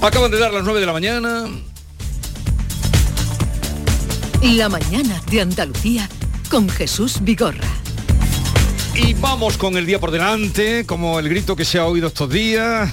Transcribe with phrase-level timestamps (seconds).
[0.00, 1.46] Acaban de dar las 9 de la mañana.
[4.42, 6.08] La mañana de Andalucía
[6.48, 7.66] con Jesús Vigorra.
[8.94, 12.30] Y vamos con el día por delante, como el grito que se ha oído estos
[12.30, 12.92] días.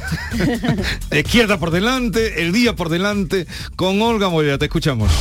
[1.12, 3.46] Izquierda por delante, el día por delante,
[3.76, 4.58] con Olga Moya.
[4.58, 5.12] Te escuchamos.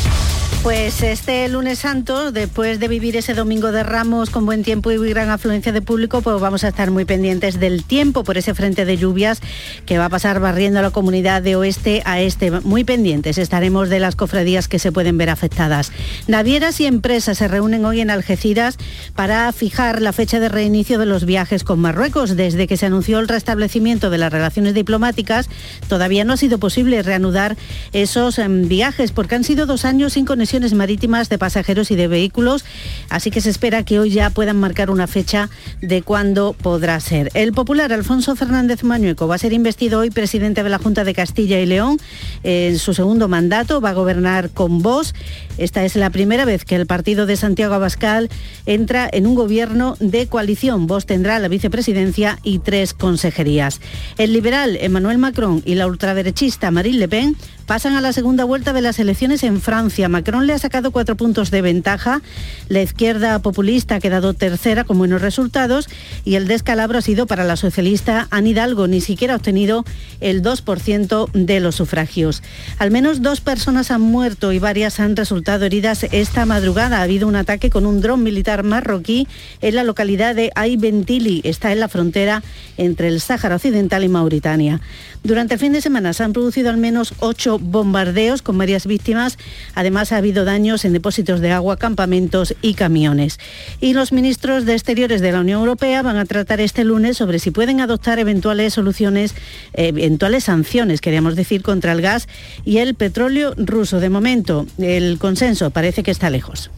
[0.64, 4.96] Pues este lunes santo, después de vivir ese domingo de Ramos con buen tiempo y
[5.10, 8.86] gran afluencia de público, pues vamos a estar muy pendientes del tiempo por ese frente
[8.86, 9.42] de lluvias
[9.84, 12.50] que va a pasar barriendo a la comunidad de oeste a este.
[12.50, 15.92] Muy pendientes estaremos de las cofradías que se pueden ver afectadas.
[16.28, 18.78] Navieras y empresas se reúnen hoy en Algeciras
[19.14, 22.36] para fijar la fecha de reinicio de los viajes con Marruecos.
[22.36, 25.50] Desde que se anunció el restablecimiento de las relaciones diplomáticas,
[25.90, 27.58] todavía no ha sido posible reanudar
[27.92, 32.06] esos em, viajes porque han sido dos años sin conexión marítimas de pasajeros y de
[32.06, 32.64] vehículos,
[33.08, 37.30] así que se espera que hoy ya puedan marcar una fecha de cuándo podrá ser.
[37.34, 41.12] El popular Alfonso Fernández Mañueco va a ser investido hoy presidente de la Junta de
[41.12, 41.98] Castilla y León
[42.44, 45.14] en su segundo mandato, va a gobernar con Vox.
[45.58, 48.30] Esta es la primera vez que el partido de Santiago Abascal
[48.66, 50.86] entra en un gobierno de coalición.
[50.86, 53.80] Vox tendrá la vicepresidencia y tres consejerías.
[54.18, 57.36] El liberal Emmanuel Macron y la ultraderechista Marine Le Pen
[57.66, 60.08] pasan a la segunda vuelta de las elecciones en Francia.
[60.08, 62.20] Macron le ha sacado cuatro puntos de ventaja.
[62.68, 65.88] La izquierda populista ha quedado tercera con buenos resultados
[66.24, 68.86] y el descalabro ha sido para la socialista Anne Hidalgo.
[68.86, 69.84] Ni siquiera ha obtenido
[70.20, 72.42] el 2% de los sufragios.
[72.78, 76.98] Al menos dos personas han muerto y varias han resultado heridas esta madrugada.
[76.98, 79.26] Ha habido un ataque con un dron militar marroquí
[79.60, 81.40] en la localidad de Aibentili.
[81.44, 82.42] Está en la frontera
[82.76, 84.80] entre el Sáhara Occidental y Mauritania.
[85.22, 89.38] Durante el fin de semana se han producido al menos ocho bombardeos con varias víctimas.
[89.74, 93.38] Además, ha habido daños en depósitos de agua, campamentos y camiones.
[93.80, 97.38] Y los ministros de Exteriores de la Unión Europea van a tratar este lunes sobre
[97.38, 99.34] si pueden adoptar eventuales soluciones,
[99.72, 102.28] eventuales sanciones, queríamos decir, contra el gas
[102.64, 104.00] y el petróleo ruso.
[104.00, 106.70] De momento, el consenso parece que está lejos.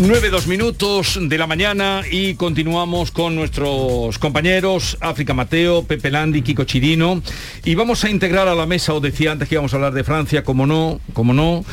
[0.00, 6.40] 9, 2 minutos de la mañana y continuamos con nuestros compañeros África Mateo, Pepe Landi,
[6.40, 7.22] Kiko Chirino.
[7.66, 10.02] Y vamos a integrar a la mesa, os decía antes que íbamos a hablar de
[10.02, 11.66] Francia, como no, como no,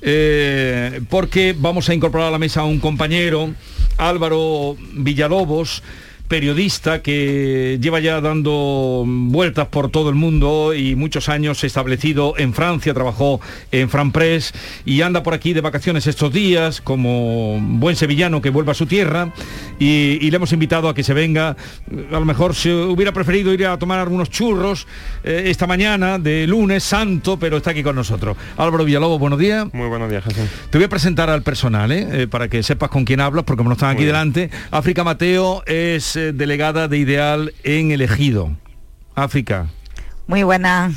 [0.00, 3.52] eh, porque vamos a incorporar a la mesa a un compañero,
[3.98, 5.82] Álvaro Villalobos,
[6.34, 12.52] periodista que lleva ya dando vueltas por todo el mundo y muchos años establecido en
[12.52, 13.40] Francia, trabajó
[13.70, 14.52] en Franpress
[14.84, 18.86] y anda por aquí de vacaciones estos días como buen sevillano que vuelva a su
[18.86, 19.32] tierra
[19.78, 21.56] y, le hemos invitado a que se venga.
[22.10, 24.88] A lo mejor se hubiera preferido ir a tomar algunos churros
[25.22, 28.36] eh, esta mañana de lunes santo, pero está aquí con nosotros.
[28.56, 29.72] Álvaro Villalobos, buenos días.
[29.72, 30.48] Muy buenos días, Jesús.
[30.70, 32.22] Te voy a presentar al personal, ¿eh?
[32.22, 34.50] Eh, para que sepas con quién hablas, porque como no están aquí delante.
[34.72, 38.50] África Mateo es eh, delegada de Ideal en Elegido.
[39.14, 39.68] África.
[40.26, 40.90] Muy buena.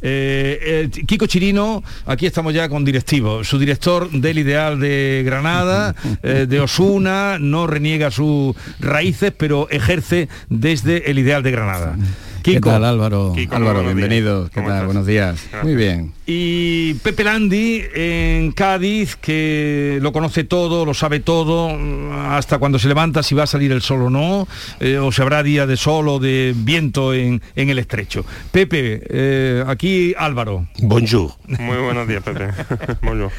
[0.00, 5.94] Eh, eh, Kiko Chirino, aquí estamos ya con directivo, su director del Ideal de Granada,
[6.22, 11.96] eh, de Osuna, no reniega sus raíces, pero ejerce desde el Ideal de Granada.
[12.42, 13.34] ¿Qué tal Álvaro?
[13.50, 14.50] Álvaro, bienvenido.
[14.50, 14.86] ¿Qué tal?
[14.86, 15.46] Buenos días.
[15.62, 16.12] Muy bien.
[16.26, 21.70] Y Pepe Landi en Cádiz, que lo conoce todo, lo sabe todo,
[22.30, 24.48] hasta cuando se levanta si va a salir el sol o no,
[24.80, 28.24] eh, o si habrá día de sol o de viento en, en el estrecho.
[28.50, 30.66] Pepe, eh, aquí Álvaro.
[30.78, 31.32] Bonjour.
[31.46, 32.48] Muy buenos días, Pepe.
[33.02, 33.30] Bonjour.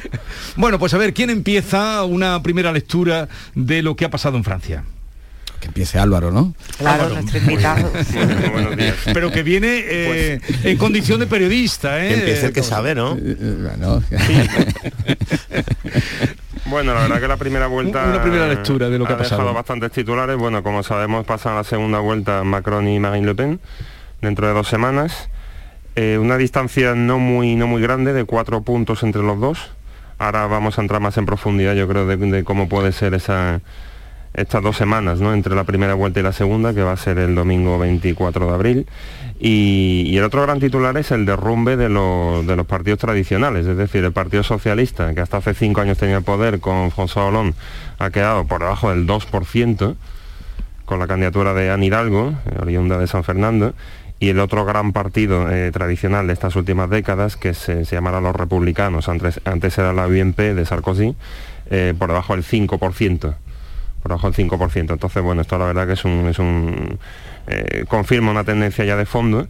[0.56, 4.44] Bueno, pues a ver, ¿quién empieza una primera lectura de lo que ha pasado en
[4.44, 4.84] Francia?
[5.64, 6.54] Que empiece Álvaro, ¿no?
[6.76, 7.22] Claro, Álvaro.
[7.22, 7.90] nuestro invitado.
[8.12, 8.96] Muy buenos días.
[9.14, 12.08] Pero que viene eh, en condición de periodista, ¿eh?
[12.08, 13.16] Que empiece el que sabe, ¿no?
[13.18, 14.02] Eh, bueno,
[16.66, 18.04] Bueno, la verdad que la primera vuelta...
[18.04, 19.38] Una primera lectura de lo que ha pasado.
[19.38, 20.36] dejado bastantes titulares.
[20.36, 23.60] Bueno, como sabemos, pasan a la segunda vuelta Macron y Marine Le Pen
[24.20, 25.30] dentro de dos semanas.
[25.96, 29.70] Eh, una distancia no muy, no muy grande, de cuatro puntos entre los dos.
[30.18, 33.62] Ahora vamos a entrar más en profundidad, yo creo, de, de cómo puede ser esa,
[34.34, 35.32] estas dos semanas, ¿no?
[35.32, 38.52] Entre la primera vuelta y la segunda, que va a ser el domingo 24 de
[38.52, 38.86] abril.
[39.40, 43.76] Y, el otro gran titular es el derrumbe de, los- de los partidos tradicionales, es
[43.76, 47.54] decir, el Partido Socialista, que hasta hace cinco años tenía el poder con François Hollande,
[47.98, 49.96] ha quedado por debajo del 2%,
[50.84, 53.74] con la candidatura de Anne Hidalgo, eh, oriunda de San Fernando,
[54.20, 58.20] y el otro gran partido eh, tradicional de estas últimas décadas, que se, se llamará
[58.20, 61.14] los republicanos, antes, antes era la UMP de Sarkozy,
[61.70, 63.34] eh, por debajo del 5%,
[64.04, 64.92] por debajo del 5%.
[64.92, 66.28] Entonces, bueno, esto la verdad que es un...
[66.28, 66.98] Es un
[67.46, 69.48] eh, confirma una tendencia ya de fondo,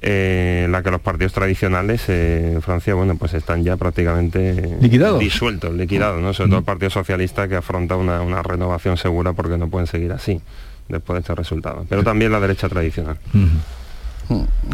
[0.00, 4.76] eh, en la que los partidos tradicionales eh, en Francia, bueno, pues están ya prácticamente
[4.80, 5.18] Liquidados.
[5.18, 6.32] disueltos, liquidados, ¿no?
[6.32, 10.12] Sobre todo el Partido Socialista que afronta una, una renovación segura porque no pueden seguir
[10.12, 10.40] así
[10.88, 13.16] después de este resultado, pero también la derecha tradicional.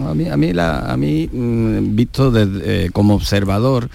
[0.06, 3.88] A mí, a mí, a mí mm, visto eh, como observador,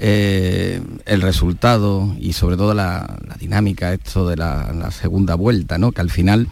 [0.00, 5.92] eh, el resultado y sobre todo la, dinámica esto de la, segunda vuelta, ¿no?
[5.92, 6.48] que al final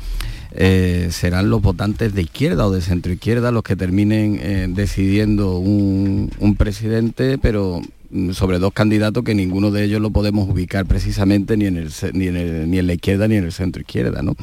[0.52, 6.56] eh, serán los votantes de izquierda o de centro izquierda los que terminen decidiendo un,
[6.58, 11.66] presidente, pero mm, sobre dos candidatos que ninguno de ellos lo podemos ubicar precisamente ni
[11.66, 14.22] en, el, ni en, ni en la izquierda ni en el centro izquierda.
[14.22, 14.34] ¿no?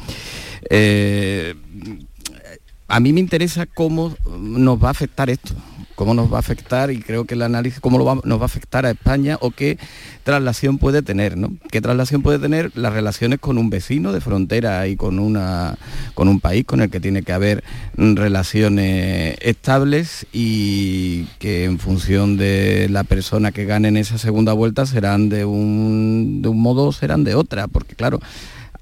[2.86, 5.54] a mí me interesa cómo nos va a afectar esto,
[5.94, 8.86] cómo nos va a afectar y creo que el análisis, cómo nos va a afectar
[8.86, 9.78] a España o qué
[10.22, 11.52] traslación puede tener, ¿no?
[11.70, 15.76] ¿Qué traslación puede tener las relaciones con un vecino de frontera y con, una,
[16.14, 17.64] con un país con el que tiene que haber
[17.96, 24.86] relaciones estables y que en función de la persona que gane en esa segunda vuelta
[24.86, 28.20] serán de un, de un modo o serán de otra, porque claro,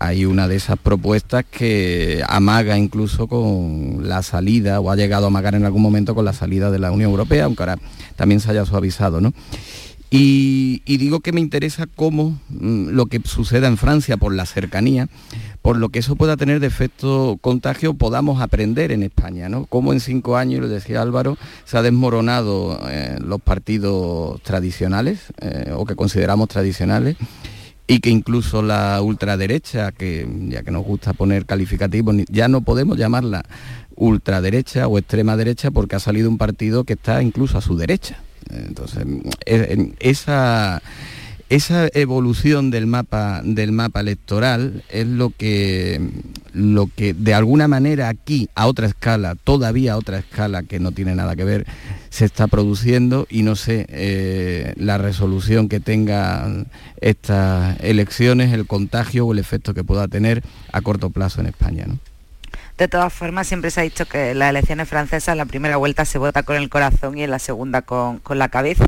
[0.04, 5.28] hay una de esas propuestas que amaga incluso con la salida, o ha llegado a
[5.28, 7.78] amagar en algún momento con la salida de la Unión Europea, aunque ahora
[8.16, 9.32] también se haya suavizado, ¿no?
[10.14, 15.08] Y, digo que me interesa cómo mm, lo que suceda en Francia por la cercanía,
[15.62, 19.64] por lo que eso pueda tener de efecto contagio, podamos aprender en España, ¿no?
[19.66, 25.72] Cómo en cinco años, lo decía Álvaro, se ha desmoronado eh, los partidos tradicionales, eh,
[25.75, 27.16] o que consideramos tradicionales,
[27.87, 32.96] y que incluso la ultraderecha, que ya que nos gusta poner calificativos, ya no podemos
[32.96, 33.44] llamarla
[33.96, 38.19] ultraderecha o extrema derecha porque ha salido un partido que está incluso a su derecha.
[38.50, 39.05] Entonces,
[40.00, 40.82] esa
[41.52, 46.00] esa evolución del mapa, del mapa electoral es lo que,
[46.54, 50.93] lo que de alguna manera aquí, a otra escala, todavía a otra escala que no
[50.93, 51.66] tiene nada que ver,
[52.08, 56.69] se está produciendo y no sé eh, la resolución que tengan
[57.02, 61.87] estas elecciones, el contagio o el efecto que pueda tener a corto plazo en España.
[62.82, 66.05] De todas formas, siempre se ha dicho que las elecciones francesas en la primera vuelta
[66.05, 68.84] se vota con el corazón y en la segunda con, con la cabeza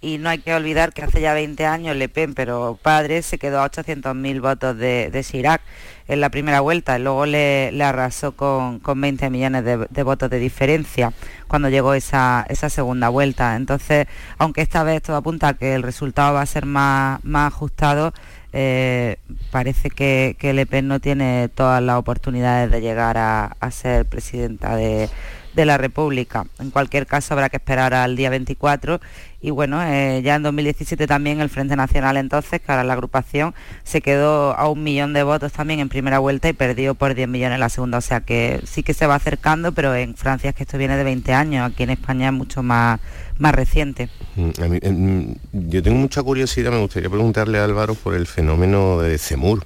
[0.00, 3.38] y no hay que olvidar que hace ya 20 años Le Pen, pero padre, se
[3.38, 5.60] quedó a 800.000 votos de, de Chirac
[6.08, 11.12] en la primera vuelta luego le, arrasó con, 20 millones de, votos de diferencia
[11.46, 13.56] cuando llegó esa, esa segunda vuelta.
[13.56, 14.06] Entonces,
[14.38, 18.14] aunque esta vez todo apunta a que el resultado va a ser más, más ajustado,
[18.52, 19.16] eh,
[19.50, 24.76] parece que, que, Le Pen no tiene todas las oportunidades de llegar a ser presidenta
[24.76, 25.08] de,
[25.54, 26.46] de la República.
[26.58, 29.00] En cualquier caso habrá que esperar al día 24
[29.40, 33.54] y bueno, eh, ya en 2017 también el Frente Nacional entonces, que ahora la agrupación,
[33.84, 37.28] se quedó a un millón de votos también en primera vuelta y perdió por 10
[37.28, 40.50] millones en la segunda, o sea que sí que se va acercando, pero en Francia
[40.50, 42.98] es que esto viene de 20 años, aquí en España es mucho más,
[43.38, 44.08] más reciente.
[44.34, 44.50] Mm,
[44.82, 49.64] em, yo tengo mucha curiosidad, me gustaría preguntarle a Álvaro por el fenómeno de CEMUR,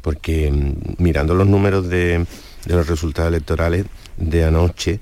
[0.00, 2.24] porque mm, mirando los números de,
[2.66, 3.86] de los resultados electorales
[4.18, 5.00] de anoche,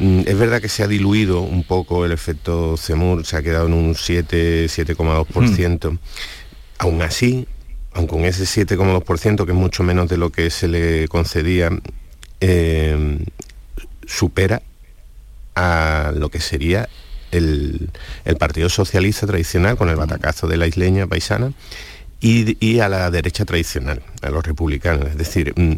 [0.00, 3.66] Mm, es verdad que se ha diluido un poco el efecto CEMUR, se ha quedado
[3.66, 5.90] en un 7, 7,2%.
[5.90, 5.98] Hmm.
[6.78, 7.46] Aún así,
[7.92, 11.70] aun con ese 7,2%, que es mucho menos de lo que se le concedía,
[12.40, 13.18] eh,
[14.06, 14.62] supera
[15.54, 16.88] a lo que sería
[17.30, 17.90] el,
[18.38, 20.00] Partido Socialista tradicional, con el hmm.
[20.00, 21.52] batacazo de la isleña paisana,
[22.22, 25.08] y, y, a la derecha tradicional, a los republicanos.
[25.08, 25.74] Es decir, mm,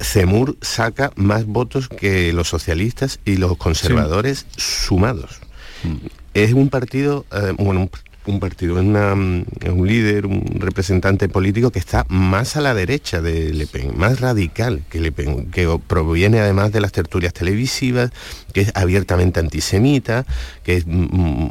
[0.00, 5.40] CEMUR saca más votos que los socialistas y los conservadores sumados.
[5.82, 6.06] Mm.
[6.34, 7.90] Es un partido, eh, bueno,
[8.26, 13.52] un, partido, es un líder, un representante político que está más a la derecha de
[13.52, 18.10] Le Pen, más radical que Le Pen, que proviene además de las tertulias televisivas,
[18.52, 20.26] que es abiertamente antisemita,
[20.62, 21.50] que es mm, mm,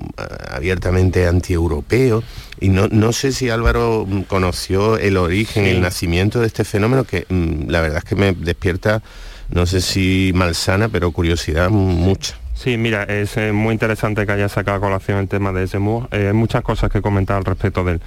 [0.52, 2.24] abiertamente antieuropeo.
[2.60, 7.70] Y no, sé si Álvaro conoció el origen, el nacimiento de este fenómeno, que mm,
[7.70, 9.02] la verdad es que me despierta,
[9.50, 12.38] no sé si malsana, pero curiosidad mucha.
[12.60, 16.10] Sí, mira, es eh, muy interesante que haya sacado a colación el tema de Zemmour.
[16.12, 18.02] Eh, hay muchas cosas que comentar al respecto de él.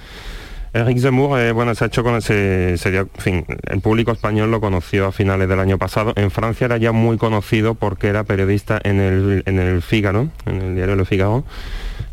[0.73, 4.61] Eric Zemmour, eh, bueno, se ha hecho con ese, sería, fin, el público español lo
[4.61, 6.13] conoció a finales del año pasado.
[6.17, 10.61] En Francia era ya muy conocido porque era periodista en el, en el Figaro, en
[10.61, 11.43] el diario Le Figaro.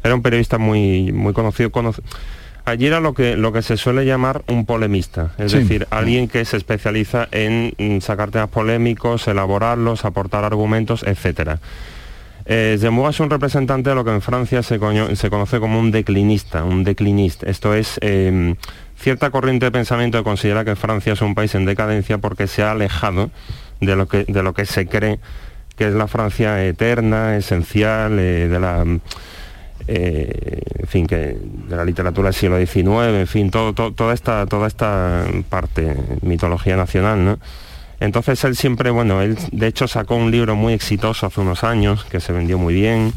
[0.03, 1.71] Era un periodista muy, muy conocido.
[2.65, 6.47] Allí era lo que, lo que se suele llamar un polemista, es decir, alguien que
[6.47, 11.61] se especializa en mm, sacar temas polémicos, elaborarlos, aportar argumentos, etcétera.
[12.47, 16.65] Eh, Zemmour es un representante de lo que en Francia se, conoce como un declinista,
[16.65, 17.49] un declinista.
[17.49, 18.57] Esto es em,
[18.97, 22.63] cierta corriente de pensamiento que considera que Francia es un país en decadencia porque se
[22.63, 23.31] ha alejado
[23.81, 25.21] de lo que, de lo que se cree
[25.81, 28.85] que es la Francia eterna, esencial, eh, de la...
[29.89, 34.67] Eh, en fin, que de la literatura del siglo XIX, en fin, toda, esta, toda
[34.67, 37.39] esta parte, mitología nacional, ¿no?
[38.00, 42.04] Entonces él siempre, bueno, él de hecho sacó un libro muy exitoso hace unos años,
[42.04, 43.12] que se vendió muy bien,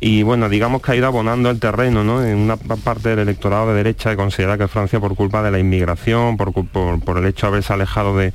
[0.00, 2.24] y bueno, digamos que ha ido abonando el terreno, ¿no?
[2.24, 5.58] En una parte del electorado de derecha que considera que Francia por culpa de la
[5.58, 8.32] inmigración, por, el hecho de haberse alejado de,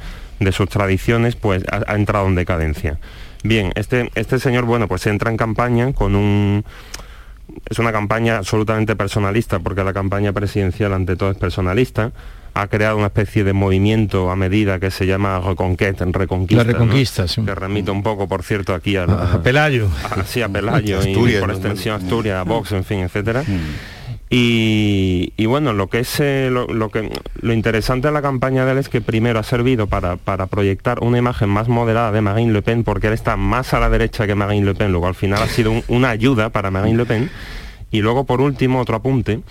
[0.52, 3.00] sus tradiciones, pues ha, entrado en decadencia.
[3.44, 6.66] Bien, este, este señor, bueno, pues entra en campaña con un...
[7.70, 12.12] Es una campaña absolutamente personalista, porque la campaña presidencial ante todo es personalista
[12.54, 17.26] ha creado una especie de movimiento a medida que se llama Reconquista, Reconquista, la Reconquista
[17.26, 19.08] que remite un poco, por cierto, aquí a,
[19.44, 19.90] Pelayo.
[20.26, 23.44] sí, a Pelayo y por extensión Asturias, a Vox, en fin, etcétera.
[23.44, 24.04] Mm.
[24.36, 28.78] Y, bueno, lo que es eh, lo, que lo interesante de la campaña de él
[28.80, 32.64] es que primero ha servido para, para, proyectar una imagen más moderada de Marine Le
[32.64, 35.44] Pen, porque él está más a la derecha que Marine Le Pen, luego al final
[35.44, 37.30] ha sido una ayuda para Marine Le Pen.
[37.92, 39.42] Y luego, por último, otro apunte,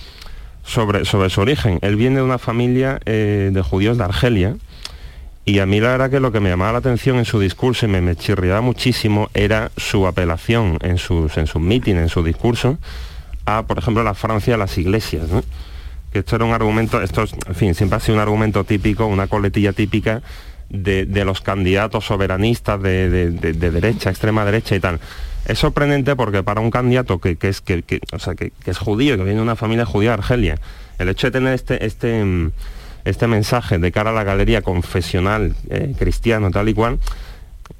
[0.65, 1.79] sobre, sobre su origen.
[1.83, 4.57] Él viene de una familia eh, de judíos de Argelia
[5.45, 7.87] y a mí la verdad que lo que me llamaba la atención en su discurso
[7.87, 12.23] y me, me chirriaba muchísimo era su apelación en sus, en sus mítines, en su
[12.23, 12.79] discurso,
[13.45, 15.29] a, por ejemplo, la Francia, a las iglesias.
[16.13, 19.27] Que esto era un argumento, esto, en fin, siempre ha sido un argumento típico, una
[19.27, 20.23] coletilla típica
[20.73, 24.99] de, los candidatos soberanistas de, de derecha, extrema derecha y tal
[25.45, 29.25] es sorprendente porque para un candidato que, es, que, o sea, que, es judío, que
[29.25, 30.59] viene de una familia judía de Argelia,
[30.99, 32.53] el hecho de tener este, este, mm,
[33.05, 36.99] este mensaje de cara a la galería confesional eh, cristiano tal y cual,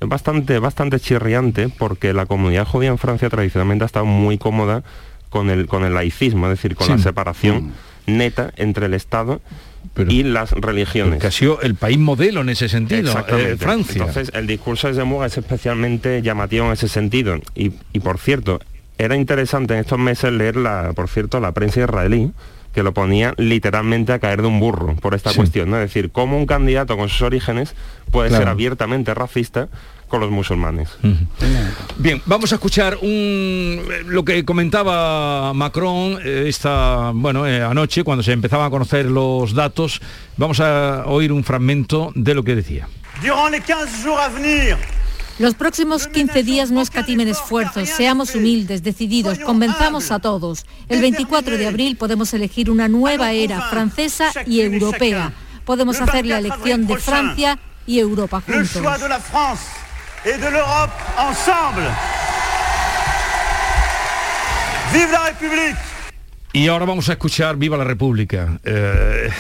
[0.01, 4.83] es bastante, bastante chirriante porque la comunidad judía en Francia tradicionalmente ha estado muy cómoda
[5.31, 7.73] con el, con el laicismo, es decir, con la separación mm.
[8.07, 9.41] Neta entre el Estado
[10.09, 11.21] y las religiones.
[11.21, 13.99] Que ha sido el país modelo en ese sentido, eh, Francia.
[13.99, 17.39] Entonces, el discurso de Zemmour es especialmente llamativo en ese sentido.
[17.55, 18.61] Y, por cierto,
[18.99, 22.33] era interesante en estos meses leer, la, por cierto, la prensa israelí,
[22.73, 25.77] que lo ponía literalmente a caer de un burro por esta cuestión, ¿no?
[25.77, 27.75] Es decir, cómo un candidato con sus orígenes
[28.11, 29.69] puede ser abiertamente racista
[30.13, 30.91] con los musulmanes.
[31.97, 38.23] Bien, vamos a escuchar un, lo que comentaba Macron eh, esta, bueno, eh, anoche cuando
[38.23, 40.03] se empezaban a conocer los datos.
[40.37, 42.89] Vamos a oír un fragmento de lo que decía.
[45.39, 50.67] Los próximos 15 días no escatimen esfuerzos, seamos humildes, decididos, convenzamos a todos.
[50.91, 55.33] El 24 de abril podemos elegir una nueva era francesa y europea.
[55.65, 58.83] Podemos hacer la elección de Francia y Europa juntos
[60.25, 61.89] et de l'Europe ensemble.
[64.93, 65.77] ¡Vive la République!
[66.53, 68.61] Y ahora vamos a escuchar Viva la República.
[68.63, 69.31] Eh,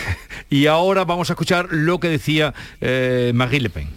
[0.48, 3.88] y ahora vamos a escuchar lo que decía eh, Marine Le Pen.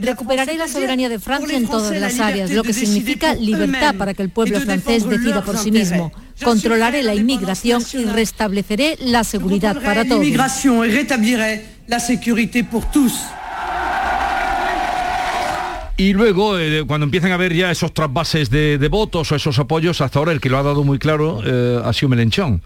[0.00, 4.22] Recuperaré la soberanía de Francia en todas las áreas, lo que significa libertad para que
[4.22, 6.10] el pueblo francés decida por sí mismo.
[6.42, 10.24] Controlaré la inmigración y restableceré la seguridad para todos.
[15.96, 20.00] Y luego, eh, cuando empiezan a ver ya esos trasvases de, votos o esos apoyos,
[20.00, 22.62] hasta ahora el que lo ha dado muy claro eh, ha sido Melenchón.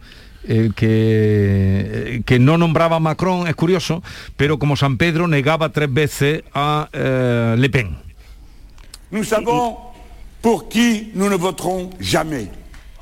[0.46, 4.02] El que, eh, que no nombraba a Macron, es curioso,
[4.36, 7.96] pero como San Pedro negaba tres veces a Le Pen.
[9.10, 9.76] Nous savons
[10.42, 12.48] pour qui nous ne voterons jamais.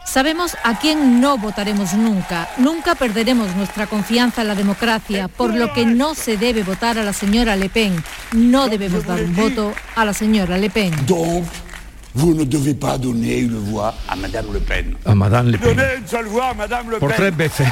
[0.07, 2.49] Sabemos a quién no votaremos nunca.
[2.59, 7.03] Nunca perderemos nuestra confianza en la democracia, por lo que no se debe votar a
[7.03, 8.03] la señora Le Pen.
[8.33, 10.95] No debemos dar un voto a la señora Le Pen.
[12.17, 14.97] Vous ne devez pas donner une voix à Madame Le Pen.
[15.05, 15.77] A Madame Le Pen.
[15.77, 17.17] Donnez une seule voix a Madame Le Por Pen.
[17.19, 17.69] tres veces.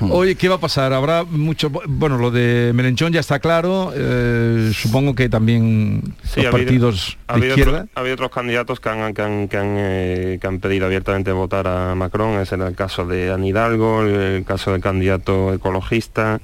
[0.00, 0.92] Oye, ¿qué va a pasar?
[0.92, 1.68] Habrá mucho...
[1.70, 3.92] Bueno, lo de Melenchón ya está claro.
[3.94, 7.86] Eh, supongo que también los partidos ha habido, de izquierda.
[7.92, 11.32] ha habido otros candidatos que han, que han, que han, eh, que han pedido abiertamente
[11.32, 12.40] votar a Macron.
[12.40, 16.40] Es el caso de Anne Hidalgo, el caso del candidato ecologista.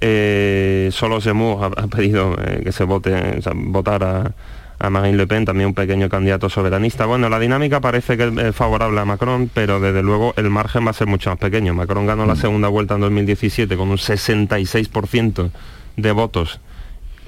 [0.00, 4.32] Eh, solo Zemmour ha, ha pedido eh, que se vote, o sea, votar a
[4.80, 7.04] a Marine Le Pen, también un pequeño candidato soberanista.
[7.04, 10.90] Bueno, la dinámica parece que es favorable a Macron, pero desde luego el margen va
[10.90, 11.74] a ser mucho más pequeño.
[11.74, 12.38] Macron ganó la mm.
[12.38, 15.50] segunda vuelta en 2017 con un 66%
[15.96, 16.60] de votos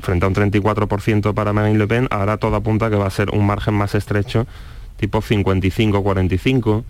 [0.00, 3.30] frente a un 34% para Marine Le Pen, ahora todo apunta que va a ser
[3.30, 4.47] un margen más estrecho,
[4.97, 6.85] tipo 55-45,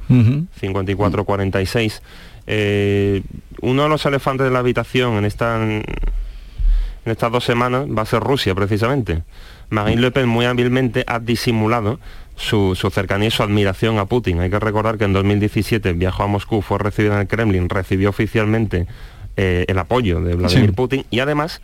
[0.60, 2.00] 54-46.
[2.46, 3.22] Eh,
[3.60, 5.82] uno de los elefantes de la habitación en, esta, en
[7.04, 9.24] estas dos semanas va a ser Rusia, precisamente.
[9.72, 11.98] Marine Le Pen muy hábilmente ha disimulado
[12.36, 14.40] su, cercanía y su admiración a Putin.
[14.40, 18.10] Hay que recordar que en 2017 viajó a Moscú, fue recibido en el Kremlin, recibió
[18.10, 18.86] oficialmente
[19.36, 21.62] eh, el apoyo de Vladimir Putin y además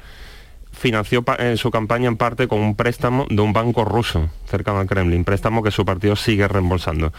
[0.73, 4.87] financió en su campaña en parte con un préstamo de un banco ruso cercano al
[4.87, 7.13] Kremlin, préstamo que su partido sigue reembolsando.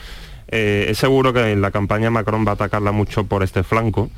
[0.47, 4.09] Eh, es seguro que en la campaña Macron va a atacarla mucho por este flanco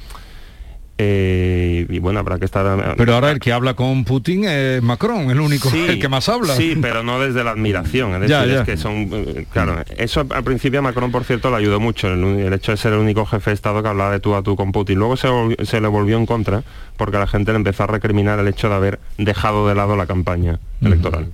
[1.04, 2.96] Eh, y bueno, habrá que estar...
[2.96, 6.56] Pero ahora el que habla con Putin es Macron, el único, el que más habla.
[6.56, 8.14] Sí, pero no desde la admiración.
[8.24, 9.10] Es decir, es que son...
[9.12, 12.72] eh, Claro, eso al principio a Macron, por cierto, le ayudó mucho, el, el hecho
[12.72, 15.00] de ser el único jefe de Estado que hablaba de tú a tú con Putin.
[15.00, 16.64] Luego se le volvió en contra
[16.98, 20.06] porque la gente le empezó a recriminar el hecho de haber dejado de lado la
[20.06, 21.28] campaña electoral.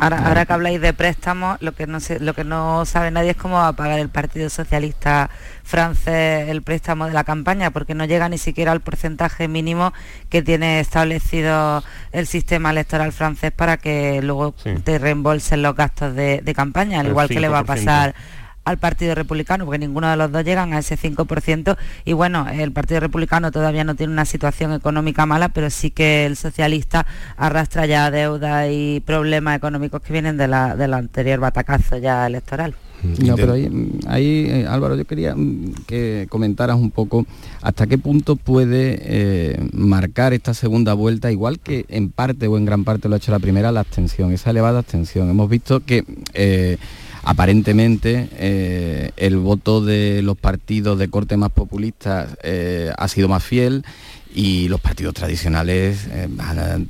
[0.00, 3.30] Ahora, ahora que habláis de préstamos, lo que no sé, lo que no sabe nadie
[3.30, 5.30] es cómo va a pagar el Partido Socialista
[5.62, 9.92] francés el préstamo de la campaña, porque no llega ni siquiera al porcentaje mínimo
[10.28, 16.40] que tiene establecido el sistema electoral francés para que luego te reembolsen los gastos de,
[16.42, 17.66] de campaña, al El igual que le va a 5%.
[17.66, 18.14] pasar
[18.64, 21.76] al Partido Republicano, porque ninguno de los dos llegan a ese 5%.
[22.04, 26.26] Y bueno, el Partido Republicano todavía no tiene una situación económica mala, pero sí que
[26.26, 31.98] el socialista arrastra ya deudas y problemas económicos que vienen de la, del anterior batacazo
[31.98, 32.74] ya electoral.
[33.02, 33.68] No, pero ahí,
[34.06, 37.26] ahí, eh, Álvaro, yo quería mm, que comentaras un poco
[37.62, 42.66] hasta qué punto puede eh, marcar esta segunda vuelta, igual que en parte o en
[42.66, 45.30] gran parte lo ha hecho la primera, la abstención, esa elevada abstención.
[45.30, 46.76] Hemos visto que eh,
[47.22, 53.44] aparentemente eh, el voto de los partidos de corte más populista eh, ha sido más
[53.44, 53.84] fiel
[54.32, 56.28] y los partidos tradicionales eh,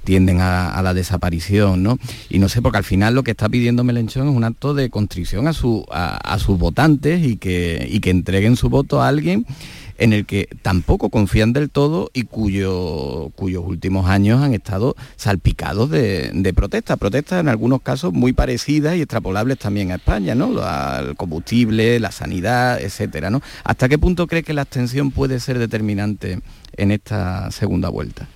[0.05, 1.99] tienden a, la desaparición, ¿no?
[2.29, 4.91] Y no sé, porque al final lo que está pidiendo Melenchón es un acto de
[4.91, 9.47] contrición a, su, a sus votantes y que, y que entreguen su voto a alguien
[10.01, 15.91] en el que tampoco confían del todo y cuyo, cuyos últimos años han estado salpicados
[15.91, 20.61] de, de protestas, protestas en algunos casos muy parecidas y extrapolables también a España, ¿no?
[20.63, 23.41] Al combustible, la sanidad, etcétera, ¿no?
[23.63, 26.41] ¿Hasta qué punto cree que la abstención puede ser determinante
[26.77, 28.27] en esta segunda vuelta?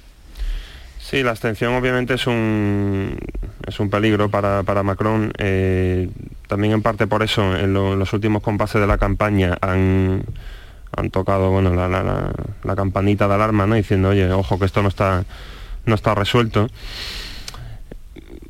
[1.00, 3.18] Sí, la abstención obviamente es un,
[3.66, 5.32] es un peligro para, para Macron.
[5.38, 6.08] eh,
[6.48, 10.24] también en parte por eso, en, lo- en los últimos compases de la campaña han,
[10.96, 12.32] han tocado bueno, la, la-
[12.62, 13.74] la- campanita de alarma, ¿no?
[13.74, 15.24] diciendo, oye, ojo que esto no está,
[15.86, 16.68] no está resuelto.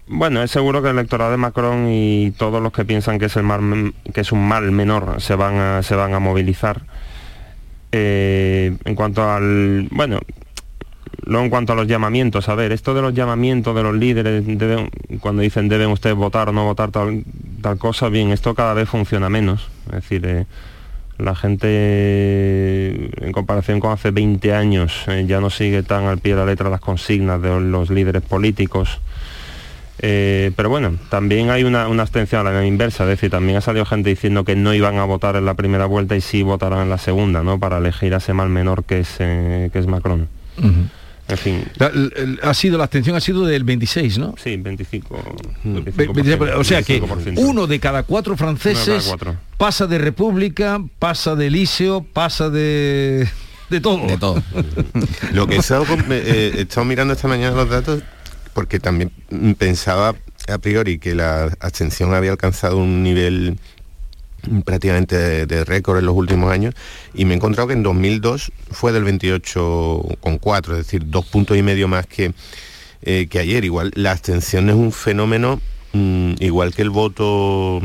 [0.07, 3.37] Bueno, es seguro que el electorado de Macron y todos los que piensan que es,
[3.37, 6.83] el mal, que es un mal menor se van a, se van a movilizar.
[7.93, 9.89] Eh, en cuanto al...
[9.91, 10.21] Bueno,
[11.27, 14.45] Luego en cuanto a los llamamientos, a ver, esto de los llamamientos de los líderes,
[14.45, 17.25] deben- cuando dicen deben ustedes votar o no votar tal,
[17.63, 19.71] tal cosa, bien, esto cada vez funciona menos.
[19.87, 20.45] Es decir, eh,
[21.25, 26.35] la gente en comparación con hace 20 años eh, ya no sigue tan al pie
[26.35, 29.01] de la letra las consignas de los líderes políticos.
[30.01, 33.61] Eh, pero bueno, también hay una, una abstención a la inversa, es decir, también ha
[33.61, 36.81] salido gente diciendo que no iban a votar en la primera vuelta y sí votarán
[36.81, 37.59] en la segunda, ¿no?
[37.59, 40.29] Para elegir a ese mal menor que es, eh, que es Macron.
[41.29, 41.65] En fin.
[41.77, 41.91] La-
[42.43, 44.35] ha sido, la abstención ha sido del 26, ¿no?
[44.43, 45.37] Sí, 25.
[45.65, 47.35] Ve- 26%, o sea que 25%.
[47.39, 49.37] uno de cada cuatro franceses Uno de cada cuatro.
[49.57, 53.27] pasa de República, pasa de Liceo, pasa de...
[53.71, 54.07] De todo.
[54.07, 54.43] De todo.
[55.33, 58.03] Lo que he estado, con- eh, he estado mirando esta mañana los datos
[58.53, 60.15] porque también mm, pensaba
[60.47, 63.57] a priori que la abstención había alcanzado un nivel mm,
[64.65, 66.75] prácticamente de, récord en los últimos años
[67.15, 71.63] y me he encontrado que en 2002 fue del 28,4, es decir, dos puntos y
[71.63, 72.33] medio más que,
[73.03, 73.65] eh, que ayer.
[73.65, 75.61] Igual la abstención es un fenómeno
[75.93, 77.81] mm, igual que el voto,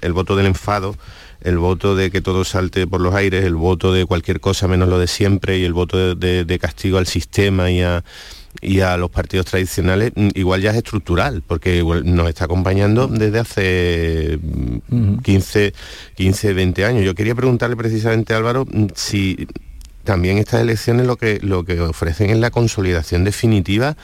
[0.00, 0.96] el voto del enfado,
[1.42, 4.88] el voto de que todo salte por los aires, el voto de cualquier cosa menos
[4.88, 8.04] lo de siempre y el voto de- de castigo al sistema y a,
[8.60, 13.06] y a los partidos tradicionales, mm, igual ya es estructural, porque igual nos está acompañando
[13.06, 14.38] desde hace
[14.88, 15.72] mm, 15,
[16.14, 17.04] 15, 20 años.
[17.04, 19.46] Yo quería preguntarle precisamente, Álvaro, mm, si
[20.04, 23.96] también estas elecciones lo que, lo que ofrecen es la consolidación definitiva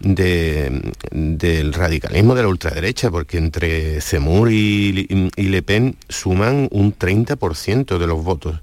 [0.00, 7.98] de- del radicalismo de la ultraderecha, porque entre Zemmour y, Le Pen suman un 30%
[7.98, 8.60] de los votos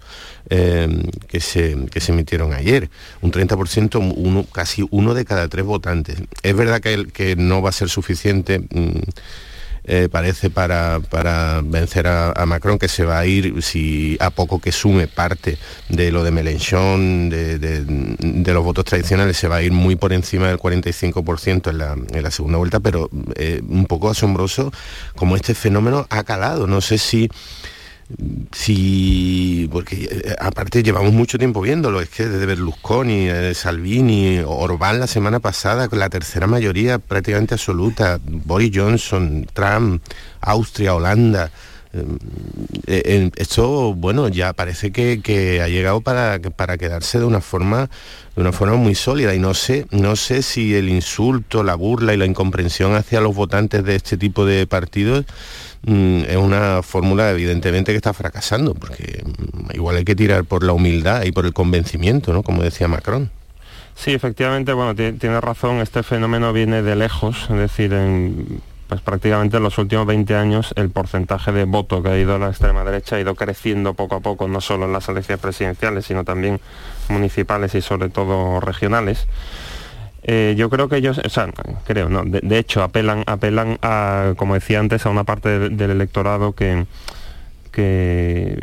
[0.50, 0.88] eh,
[1.28, 2.90] que, se, que se emitieron ayer.
[3.22, 6.18] Un 30%, uno, casi uno de cada tres votantes.
[6.42, 8.60] Es verdad que, que no va a ser suficiente.
[8.60, 9.00] mm,
[9.88, 14.60] eh, parece para, para vencer a, Macron que se va a ir si a poco
[14.60, 15.58] que sume parte
[15.90, 16.32] de lo de
[17.58, 17.86] de-
[18.20, 21.94] de los votos tradicionales se va a ir muy por encima del 45% en la,
[21.94, 24.72] en la segunda vuelta pero eh, un poco asombroso
[25.16, 26.68] como este fenómeno ha calado.
[26.68, 27.30] No sé si
[28.54, 35.00] si porque eh, aparte llevamos mucho tiempo viéndolo es que desde Berlusconi eh, Salvini Orbán
[35.00, 40.02] la semana pasada con la tercera mayoría prácticamente absoluta Boris Johnson Trump
[40.40, 41.52] Austria Holanda
[41.94, 42.04] eh,
[42.88, 47.90] eh, esto bueno ya parece que, ha llegado para, para quedarse de una forma
[48.36, 49.34] de una forma muy sólida.
[49.34, 53.36] Y no sé no sé si el insulto la burla y la incomprensión hacia los
[53.36, 55.26] votantes de este tipo de partidos
[55.86, 60.64] mm, es una fórmula evidentemente que está fracasando porque mm, igual hay que tirar por
[60.64, 63.32] la humildad y por el convencimiento no como decía Macron.
[63.96, 69.58] Sí, efectivamente, bueno, tiene razón, este fenómeno viene de lejos, es decir, en, pues prácticamente
[69.58, 72.84] en los últimos 20 años el porcentaje de voto que ha ido a la extrema
[72.84, 76.60] derecha ha ido creciendo poco a poco, no solo en las elecciones presidenciales, sino también
[77.10, 79.28] municipales y sobre todo regionales.
[80.24, 81.48] Eh, yo creo que ellos, o sea,
[81.86, 86.54] creo, no, de, hecho apelan, apelan a, como decía antes, a una parte del electorado
[86.54, 86.86] que,
[87.72, 88.60] que,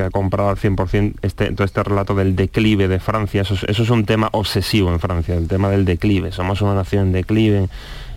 [0.00, 3.42] ha comprado al 100% este, todo este relato del declive de Francia.
[3.42, 6.32] Eso, es un tema obsesivo en Francia, el tema del declive.
[6.32, 7.68] Somos una nación en declive,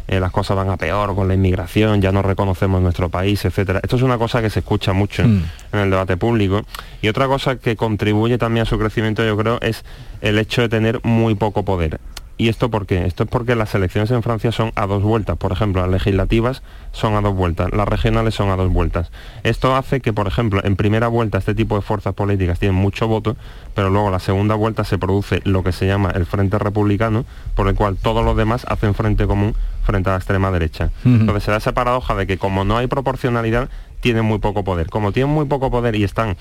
[0.07, 3.79] eh, las cosas van a peor con la inmigración, ya no reconocemos nuestro país, etcétera.
[3.83, 5.43] Esto es una cosa que se escucha mucho mm.
[5.73, 6.63] en el debate público.
[7.01, 9.85] Y otra cosa que contribuye también a su crecimiento, yo creo, es
[10.21, 11.99] el hecho de tener muy poco poder.
[12.35, 13.05] ¿Y esto por qué?
[13.05, 15.37] Esto es porque las elecciones en Francia son a dos vueltas.
[15.37, 19.11] Por ejemplo, las legislativas son a dos vueltas, las regionales son a dos vueltas.
[19.43, 23.07] Esto hace que, por ejemplo, en primera vuelta este tipo de fuerzas políticas tienen mucho
[23.07, 23.37] voto,
[23.75, 27.23] pero luego la segunda vuelta se produce lo que se llama el Frente Republicano,
[27.55, 30.89] por el cual todos los demás hacen frente común frente a la extrema derecha.
[31.05, 33.69] Entonces se da esa paradoja de que como no hay proporcionalidad,
[34.01, 34.89] tienen muy poco poder.
[34.89, 36.35] Como tienen muy poco poder y están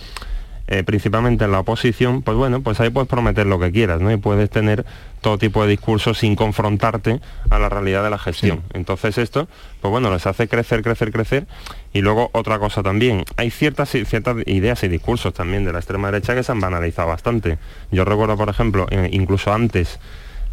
[0.68, 4.12] eh, principalmente en la oposición, pues bueno, pues ahí puedes prometer lo que quieras, ¿no?
[4.12, 4.86] Y puedes tener
[5.20, 8.62] todo tipo de discursos sin confrontarte a la realidad de la gestión.
[8.72, 9.48] Entonces esto,
[9.80, 11.46] pues bueno, les hace crecer, crecer, crecer.
[11.92, 16.10] Y luego otra cosa también, hay ciertas, ciertas ideas y discursos también de la extrema
[16.10, 17.58] derecha que se han banalizado bastante.
[17.90, 19.98] Yo recuerdo, por ejemplo, eh, incluso antes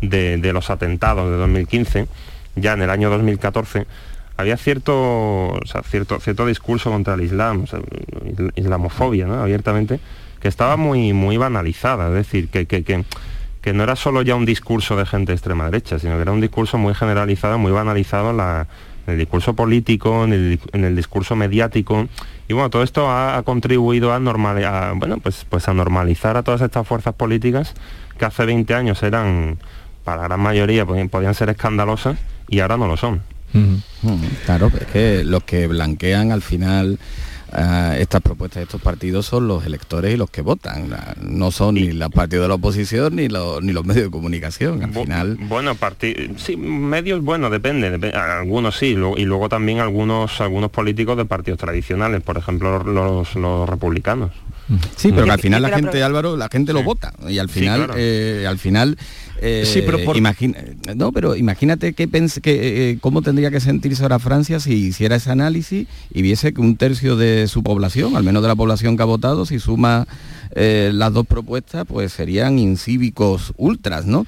[0.02, 2.08] de, de los atentados de 2015,
[2.62, 3.86] ya en el año 2014,
[4.40, 7.66] había cierto, cierto, cierto discurso contra el Islam,
[8.56, 10.00] islamofobia, abiertamente,
[10.40, 14.96] que estaba muy, muy banalizada, es decir, que, que, no era solo ya un discurso
[14.96, 18.68] de gente de extrema derecha, sino que era un discurso muy generalizado, muy banalizado en,
[19.08, 22.08] el discurso político, en el, discurso mediático.
[22.48, 26.62] Y bueno, todo esto ha, contribuido a, normal, bueno, pues, pues a normalizar a todas
[26.62, 27.74] estas fuerzas políticas
[28.18, 29.60] que hace 20 años eran,
[30.10, 32.18] para la gran mayoría, podían ser escandalosas
[32.48, 33.22] y ahora no lo son.
[34.46, 36.98] Claro, es que los que blanquean al final
[37.56, 40.96] eh, estas propuestas de estos partidos son los electores y los que votan.
[41.22, 44.84] No son ni los partidos de la oposición ni los, ni los medios de comunicación.
[44.84, 45.38] Al final.
[45.42, 45.76] Bueno,
[46.38, 52.22] sí, medios, bueno, depende, Algunos sí, y luego también algunos, algunos políticos de partidos tradicionales,
[52.22, 54.32] por ejemplo los, los republicanos.
[54.96, 57.14] Sí, pero al final la gente, Álvaro, la gente lo vota.
[57.28, 58.98] Y al final, eh, al final
[59.42, 60.00] eh, sí, pero
[60.96, 65.32] no, pero imagínate qué que, eh, cómo tendría que sentirse ahora Francia si hiciera ese
[65.32, 69.04] análisis y viese que un tercio de su población, al menos de la población que
[69.04, 70.08] ha votado, si suma
[70.56, 74.26] las dos propuestas, pues serían incívicos ultras, ¿no?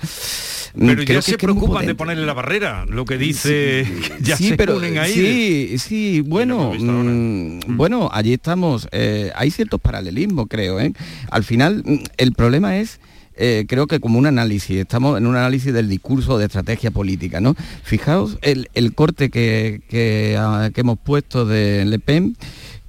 [0.78, 3.86] Pero ya se preocupan de ponerle la barrera, lo que dice
[4.22, 5.14] ya se pero, ponen ahí.
[5.14, 8.88] Sí, sí, bueno, mm, bueno, allí estamos.
[8.92, 10.80] Eh, hay ciertos paralelismos, creo.
[10.80, 10.94] ¿eh?
[11.30, 13.00] Al final, mm, el problema es
[13.36, 17.42] eh, creo que como un análisis, estamos en un análisis del discurso de estrategia política,
[17.42, 17.56] ¿no?
[17.84, 20.38] Fijaos el, corte que, que,
[20.76, 22.36] hemos puesto de Le Pen,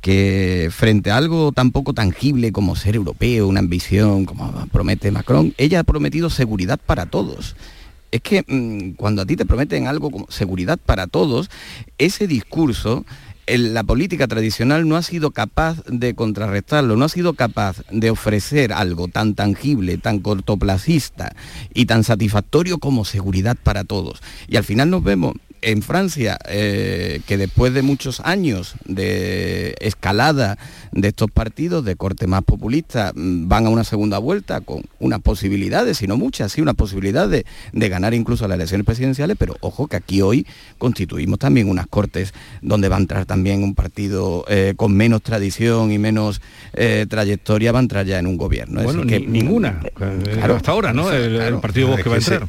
[0.03, 5.55] que frente a algo tan poco tangible como ser europeo, una ambición, como promete Macron,
[5.57, 7.57] ella ha prometido seguridad para todos
[8.12, 11.51] es que mm, cuando a ti te prometen algo como seguridad para todos,
[11.99, 13.05] ese discurso
[13.47, 18.73] la política tradicional no ha sido capaz de contrarrestarlo, no ha sido capaz de ofrecer
[18.73, 21.35] algo tan tangible, tan cortoplacista
[21.75, 24.23] y tan satisfactorio como seguridad para todos.
[24.47, 30.59] Y al final nos vemos en Francia, eh, que después de muchos años de escalada
[30.90, 35.20] de estos partidos de corte más populista, mm, van a una segunda vuelta con unas
[35.20, 39.87] posibilidades, si no muchas, sí, una posibilidad de, ganar incluso las elecciones presidenciales, pero ojo
[39.87, 40.46] que aquí hoy
[40.79, 45.92] constituimos también unas cortes donde va a entrar también un partido eh, con menos tradición
[45.92, 46.40] y menos
[46.72, 48.83] eh, trayectoria, va a entrar ya en un gobierno.
[48.83, 51.11] Bueno, que, ninguna, claro, hasta ahora, ¿no?
[51.12, 52.48] el, partido Vox que va a entrar.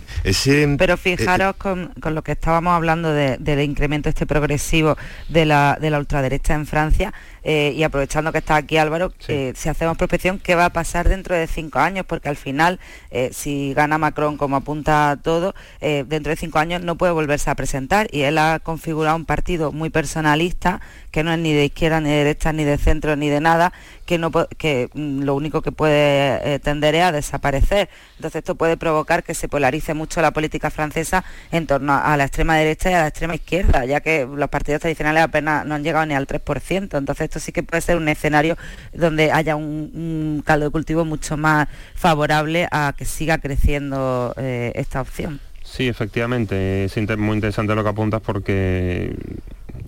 [0.78, 4.98] pero fijaros con, con lo que estábamos hablando del incremento este progresivo
[5.30, 9.53] de la, de la ultraderecha en Francia, eh, y aprovechando que está aquí Álvaro, eh,
[9.56, 12.06] si hacemos prospección, ¿qué va a pasar dentro de cinco años?
[12.06, 12.79] Porque al final,
[13.12, 17.56] eh, si gana Macron como apunta todo, dentro de cinco años no puede volverse a
[17.56, 21.99] presentar y él ha configurado un partido muy personalista, que no es ni de izquierda,
[21.99, 23.73] ni de derecha, ni de centro, ni de nada,
[24.06, 27.89] que, no, que mm, lo único que puede tender es a desaparecer.
[28.15, 32.23] Entonces esto puede provocar que se polarice mucho la política francesa en torno a la
[32.23, 35.84] extrema derecha y a la extrema izquierda, ya que los partidos tradicionales apenas no han
[35.84, 36.97] llegado ni al 3%.
[36.97, 38.58] Entonces esto sí que puede ser un escenario
[38.93, 45.02] donde haya un, caldo de cultivo mucho más favorable a que siga creciendo eh, esta
[45.02, 45.39] opción.
[45.63, 49.15] Sí, efectivamente, es muy interesante lo que apuntas porque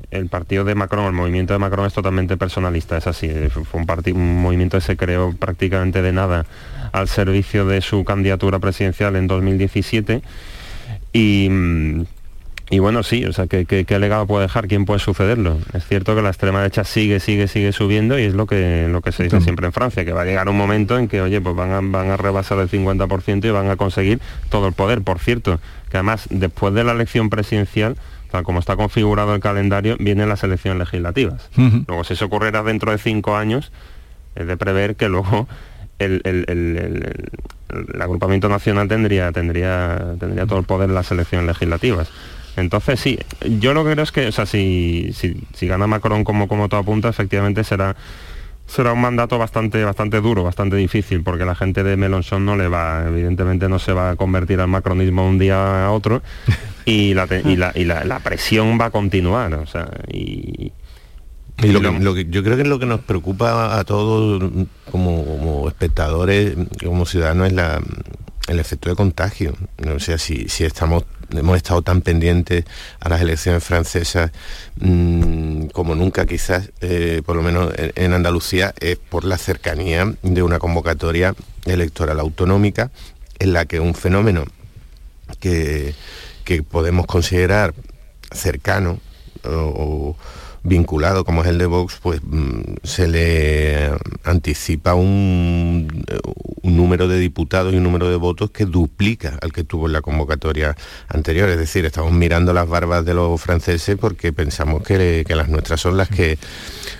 [0.10, 3.30] el partido de Macron, el movimiento de Macron es totalmente personalista, es así.
[3.50, 6.46] Fue un, un movimiento que se creó prácticamente de nada
[6.94, 10.24] al servicio de su candidatura presidencial en 2017.
[11.14, 12.06] Y, mm,
[12.70, 14.68] y bueno, sí, o sea, ¿qué, qué, legado puede dejar?
[14.68, 15.60] ¿Quién puede sucederlo?
[15.74, 19.02] Es cierto que la extrema derecha sigue, sigue, sigue subiendo y es lo que, lo
[19.02, 21.40] que se dice siempre en Francia, que va a llegar un momento en que, oye,
[21.42, 25.04] pues van a, van a rebasar el 50% y van a conseguir todo el poder.
[25.04, 25.60] Por cierto,
[25.92, 27.98] que además, después de la elección presidencial,
[28.32, 31.50] tal como está configurado el calendario, vienen las elecciones legislativas.
[31.88, 33.72] Luego, si eso ocurriera dentro de cinco años,
[34.34, 35.48] es de prever que luego
[36.00, 36.22] el,
[38.00, 42.10] agrupamiento nacional tendría, tendría, tendría todo el poder en las elecciones legislativas.
[42.58, 43.20] Entonces sí,
[43.60, 46.80] yo lo que creo es que, o sea, si, si, gana Macron como, como todo
[46.80, 47.96] apunta, efectivamente será
[48.68, 52.68] será un mandato bastante bastante duro, bastante difícil, porque la gente de Mélenchon no le
[52.68, 56.24] va, evidentemente no se va a convertir al macronismo un día a otro,
[56.86, 57.28] y la,
[57.76, 60.72] y la, presión va a continuar, o sea, y,
[61.62, 64.52] lo, que, yo creo que lo que nos preocupa a todos
[64.92, 67.82] como, como espectadores, como ciudadanos, es la,
[68.48, 69.56] el efecto de contagio.
[69.94, 72.66] O sea, si, si estamos hemos estado tan pendientes
[73.00, 74.32] a las elecciones francesas
[74.80, 80.44] mm, como nunca quizás, eh, por lo menos en, Andalucía, es por la cercanía de
[80.44, 82.92] una convocatoria electoral autonómica
[83.40, 84.46] en la que un fenómeno
[85.40, 85.96] que,
[86.44, 87.74] que podemos considerar
[88.32, 89.00] cercano
[89.44, 90.16] o
[90.66, 93.92] vinculado como es el de Vox, pues mm, se le
[94.24, 95.88] anticipa un,
[96.64, 100.02] número de diputados y un número de votos que duplica al que tuvo en la
[100.02, 100.76] convocatoria
[101.08, 101.48] anterior.
[101.50, 105.96] Es decir, estamos mirando las barbas de los franceses porque pensamos que, las nuestras son
[105.96, 106.38] las que,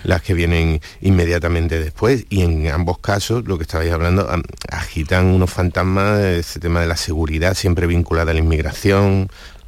[0.04, 2.26] las que vienen inmediatamente después.
[2.30, 4.30] Y en ambos casos, lo que estabais hablando,
[4.70, 9.28] agitan unos fantasmas, ese tema de la seguridad siempre vinculada a la inmigración,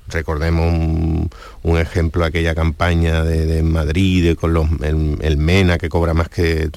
[0.09, 1.29] recordemos un,
[1.75, 6.69] ejemplo, aquella campaña de, Madrid con el, MENA que cobra más que,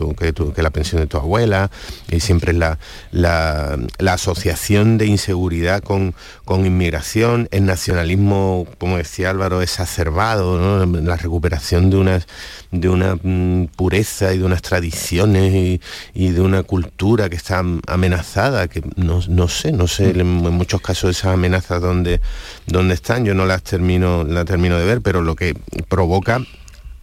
[0.56, 1.70] la pensión de tu abuela,
[2.10, 2.78] y siempre la,
[3.12, 3.78] la,
[4.12, 11.96] asociación de inseguridad con, con, inmigración, el nacionalismo, como decía Álvaro, exacerbado, la recuperación de
[11.96, 12.26] unas
[12.70, 15.80] de una mm, pureza y de unas tradiciones
[16.14, 21.16] y, de una cultura que está amenazada, que no, sé, no sé en, muchos casos
[21.16, 22.20] esas amenazas donde,
[22.66, 25.54] donde están, yo no las termino, termino de ver, pero lo que
[25.88, 26.40] provoca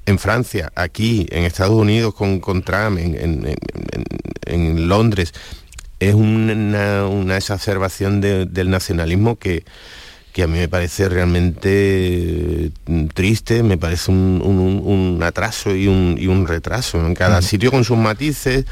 [0.06, 5.34] en Francia, aquí, en Estados Unidos con, con Trump, en, Londres,
[5.99, 9.65] es una, exacerbación del nacionalismo que,
[10.38, 17.04] que a mí me parece realmente mm, triste, me parece un, atraso y un, retraso.
[17.04, 18.65] En cada sitio con sus matices,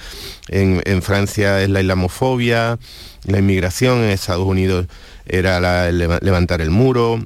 [0.47, 2.78] en, Francia es la islamofobia,
[3.23, 4.86] la inmigración, en Estados Unidos
[5.25, 7.19] era levantar el muro,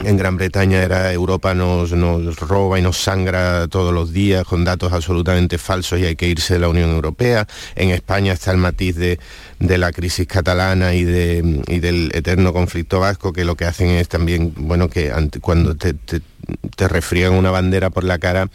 [0.00, 4.64] en Gran Bretaña era Europa nos, nos, roba y nos sangra todos los días con
[4.64, 7.46] datos absolutamente falsos y hay que irse de la Unión Europea.
[7.76, 9.20] En España está el matiz de,
[9.60, 14.08] la crisis catalana y, de, y, del eterno conflicto vasco que lo que hacen es
[14.08, 16.20] también, bueno, que cuando te, te,
[16.76, 18.48] te refriegan una bandera por la cara,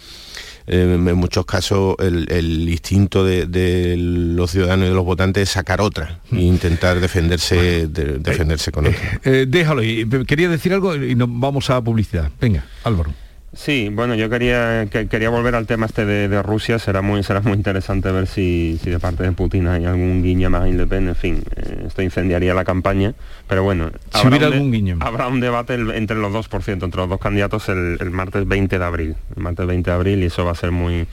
[0.68, 6.22] en muchos casos el, instinto de, los ciudadanos y de los votantes es sacar otra
[6.32, 9.20] e intentar defenderse, defenderse con otra.
[9.24, 9.82] Eh, eh, déjalo,
[10.26, 12.32] quería decir algo y nos vamos a publicidad.
[12.40, 13.12] Venga, Álvaro.
[13.56, 16.78] Sí, bueno, yo quería quería volver al tema este de, Rusia.
[16.78, 20.68] Será muy será muy interesante ver si, de parte de Putin hay algún guiño más
[20.68, 23.14] Le En fin, eh, esto incendiaría la campaña.
[23.48, 24.98] Pero bueno, habrá, un, algún guiño.
[25.00, 29.16] habrá un debate entre los 2%, entre los dos candidatos el, martes 20 de abril.
[29.36, 31.08] El martes 20 de abril y eso va a ser muy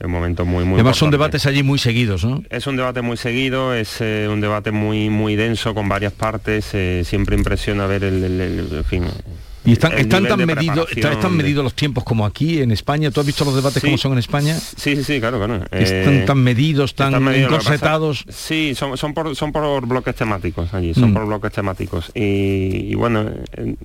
[0.00, 2.44] un momento muy muy además son debates allí muy seguidos ¿no?
[2.50, 6.70] es un debate muy seguido es eh, un debate muy muy denso con varias partes
[6.72, 9.06] eh, siempre impresiona ver el, el fin
[9.64, 13.10] y están, están tan medidos están medidos los tiempos como aquí en España.
[13.10, 14.54] ¿Tú has visto los debates como son en España?
[14.54, 15.64] Sí, sí, sí, claro, claro.
[15.70, 18.24] Están eh, tan medidos, tan encorsetados.
[18.28, 21.14] Sí, son, son, por, son por bloques temáticos allí, son mm.
[21.14, 22.10] por bloques temáticos.
[22.14, 23.76] Y, bueno, en,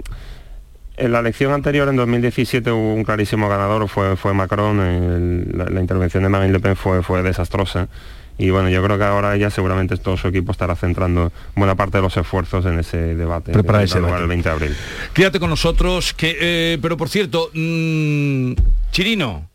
[1.12, 5.48] la elección anterior, en 2017, hubo un clarísimo ganador, fue, fue Macron.
[5.54, 7.90] la, intervención de Marine Le Pen fue, fue desastrosa
[8.38, 11.98] y bueno, yo creo que ahora ya seguramente todo su equipo estará centrando buena parte
[11.98, 13.52] de los esfuerzos en ese debate.
[13.52, 14.76] Prepara ese el 20 de abril.
[15.14, 18.54] Quédate con nosotros, que, eh, pero por cierto, mmm,
[18.92, 19.50] Chirino,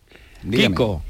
[0.49, 1.03] Kiko,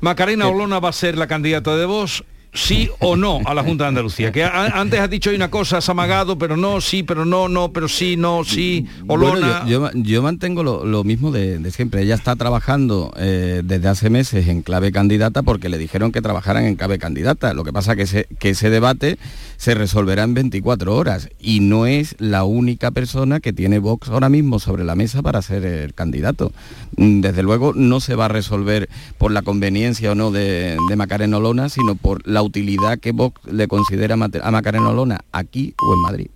[0.00, 3.84] Macarena Olona va a ser la candidata de vos sí o no a la Junta
[3.84, 4.32] de Andalucía?
[4.32, 7.72] Que antes has dicho hay una cosa, has amagado, pero no, sí, pero no, no,
[7.72, 9.64] pero sí, no, sí, Olona.
[9.66, 12.02] yo, mantengo lo, mismo de, siempre.
[12.02, 16.64] Ella está trabajando eh, desde hace meses en clave candidata porque le dijeron que trabajaran
[16.64, 17.54] en clave candidata.
[17.54, 19.18] Lo que pasa que, que ese debate
[19.56, 24.28] se resolverá en 24 horas y no es la única persona que tiene Vox ahora
[24.28, 26.52] mismo sobre la mesa para ser el candidato.
[26.96, 30.96] Mm, desde luego no se va a resolver por la conveniencia o no de, de
[30.96, 35.94] Macarena Olona, sino por la utilidad que Vox le considera a Macarena Olona aquí o
[35.94, 36.30] en Madrid.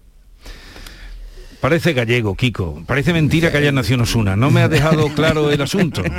[1.65, 2.83] Parece gallego, Kiko.
[2.87, 4.37] Parece mentira que haya nacido una.
[4.37, 6.03] No me ha dejado claro el asunto.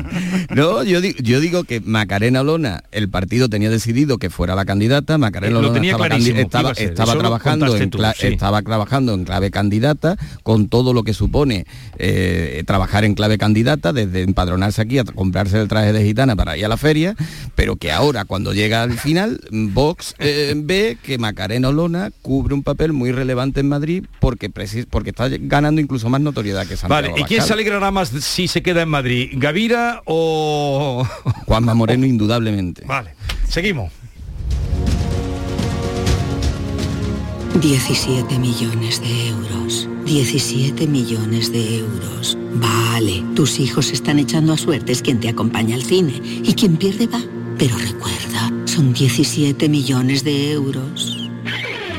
[0.53, 5.17] No, yo, yo digo que Macarena Olona, el partido tenía decidido que fuera la candidata.
[5.17, 11.13] Macarena Olona estaba, estaba, trabajando en estaba trabajando en clave candidata, con todo lo que
[11.13, 11.65] supone
[11.97, 16.57] eh, trabajar en clave candidata, desde empadronarse aquí a comprarse el traje de gitana para
[16.57, 17.15] ir a la feria,
[17.55, 22.63] pero que ahora, cuando llega al final, Vox eh, ve que Macarena Olona cubre un
[22.63, 24.49] papel muy relevante en Madrid porque,
[24.89, 28.47] porque está ganando incluso más notoriedad que Santiago Vale, ¿y quién se alegrará más si
[28.47, 29.31] se queda en Madrid?
[29.33, 31.07] ¿Gavira o...?
[31.45, 32.83] Juanma Moreno, indudablemente.
[32.85, 33.15] Vale,
[33.47, 33.91] seguimos.
[37.61, 39.87] 17 millones de euros.
[40.05, 42.37] 17 millones de euros.
[42.55, 47.07] Vale, tus hijos están echando a suertes quien te acompaña al cine y quien pierde
[47.07, 47.21] va.
[47.57, 51.24] Pero recuerda, son 17 millones de euros.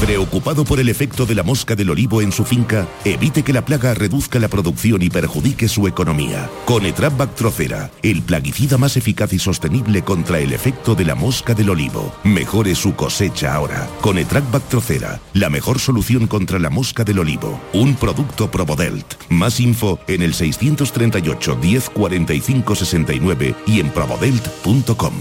[0.00, 3.66] Preocupado por el efecto de la mosca del olivo en su finca, evite que la
[3.66, 6.48] plaga reduzca la producción y perjudique su economía.
[6.64, 11.52] Con Etrap Bactrocera, el plaguicida más eficaz y sostenible contra el efecto de la mosca
[11.52, 12.14] del olivo.
[12.24, 13.88] Mejore su cosecha ahora.
[14.00, 17.60] Con Etrap Bactrocera, la mejor solución contra la mosca del olivo.
[17.74, 19.16] Un producto Probodelt.
[19.28, 25.12] Más info en el 638 10 45 69 y en probodelt.com.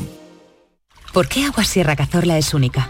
[1.11, 2.89] ¿Por qué Agua Sierra Cazorla es única?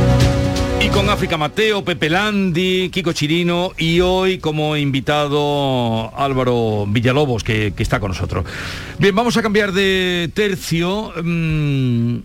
[0.93, 7.99] Con África Mateo, Pepe Landi, Kiko Chirino y hoy como invitado Álvaro Villalobos, que, está
[7.99, 8.45] con nosotros.
[8.99, 11.13] Bien, vamos a cambiar de tercio.
[11.23, 12.17] Mm,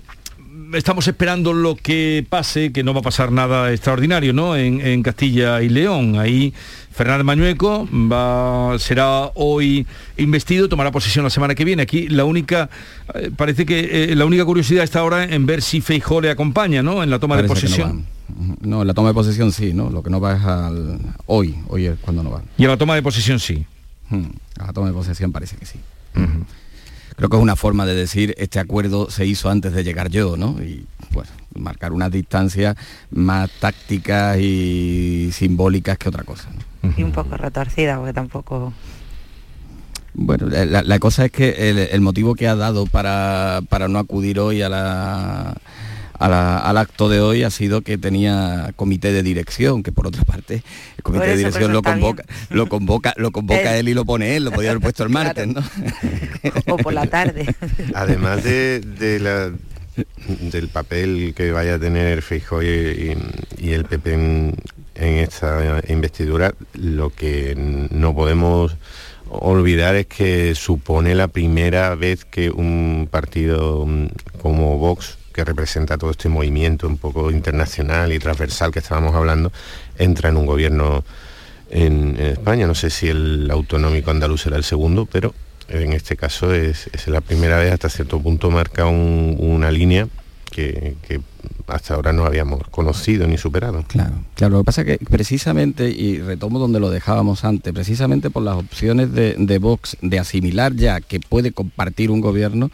[0.74, 4.57] estamos esperando lo que pase, que no va a pasar nada extraordinario, ¿no?
[4.57, 6.18] En, Castilla y León.
[6.18, 6.52] Ahí
[6.92, 11.83] Fernández Mañueco va, será hoy investido, tomará posesión la semana que viene.
[11.83, 12.68] Aquí la única,
[13.14, 16.83] eh, parece que eh, la única curiosidad está ahora en ver si Feijó le acompaña,
[16.83, 17.02] ¿no?
[17.02, 18.15] En la toma de posesión.
[18.60, 19.90] No, en la toma de posesión sí, ¿no?
[19.90, 20.98] Lo que no va es al...
[21.26, 22.42] Hoy, hoy es cuando no va.
[22.58, 23.64] ¿Y a la toma de posesión sí?
[24.10, 24.26] Hmm,
[24.58, 25.78] a la toma de posesión parece que sí.
[27.16, 30.36] Creo que es una forma de decir, este acuerdo se hizo antes de llegar yo,
[30.36, 30.62] ¿no?
[30.62, 31.28] Y pues
[31.59, 32.76] marcar unas distancias
[33.11, 36.48] más tácticas y simbólicas que otra cosa.
[36.96, 38.72] Y un poco retorcida, porque tampoco
[40.14, 43.98] Bueno, la, la cosa es que el, el motivo que ha dado para, para no
[43.98, 45.57] acudir hoy a la
[46.18, 50.06] a la, al acto de hoy ha sido que tenía comité de dirección, que por
[50.06, 50.62] otra parte
[50.96, 54.44] el comité de dirección lo convoca, lo convoca, lo convoca él y lo pone él,
[54.44, 55.62] lo podía haber puesto el martes, ¿no?
[56.68, 57.46] o por la tarde.
[57.94, 59.52] Además de, de la-
[60.50, 63.16] del papel que vaya a tener Feijóo y, y-
[63.68, 64.54] y el PP en,
[64.94, 68.76] en esta investidura, lo que no podemos
[69.28, 73.86] olvidar es que supone la primera vez que un partido
[74.42, 79.53] como Vox, que representa todo este movimiento un poco internacional y transversal que estábamos hablando,
[79.99, 81.05] entra en un gobierno
[81.70, 82.66] en, España.
[82.66, 85.34] No sé si el autonómico andaluz será el segundo, pero
[85.68, 90.09] en este caso es, es la primera vez hasta cierto punto marca un- una línea
[90.51, 91.20] que, que
[91.66, 93.84] hasta ahora no habíamos conocido ni superado.
[93.89, 98.30] Claro, claro, lo que pasa es que precisamente, y retomo donde lo dejábamos antes, precisamente
[98.30, 102.70] por las opciones de, de Vox de asimilar ya que puede compartir un gobierno,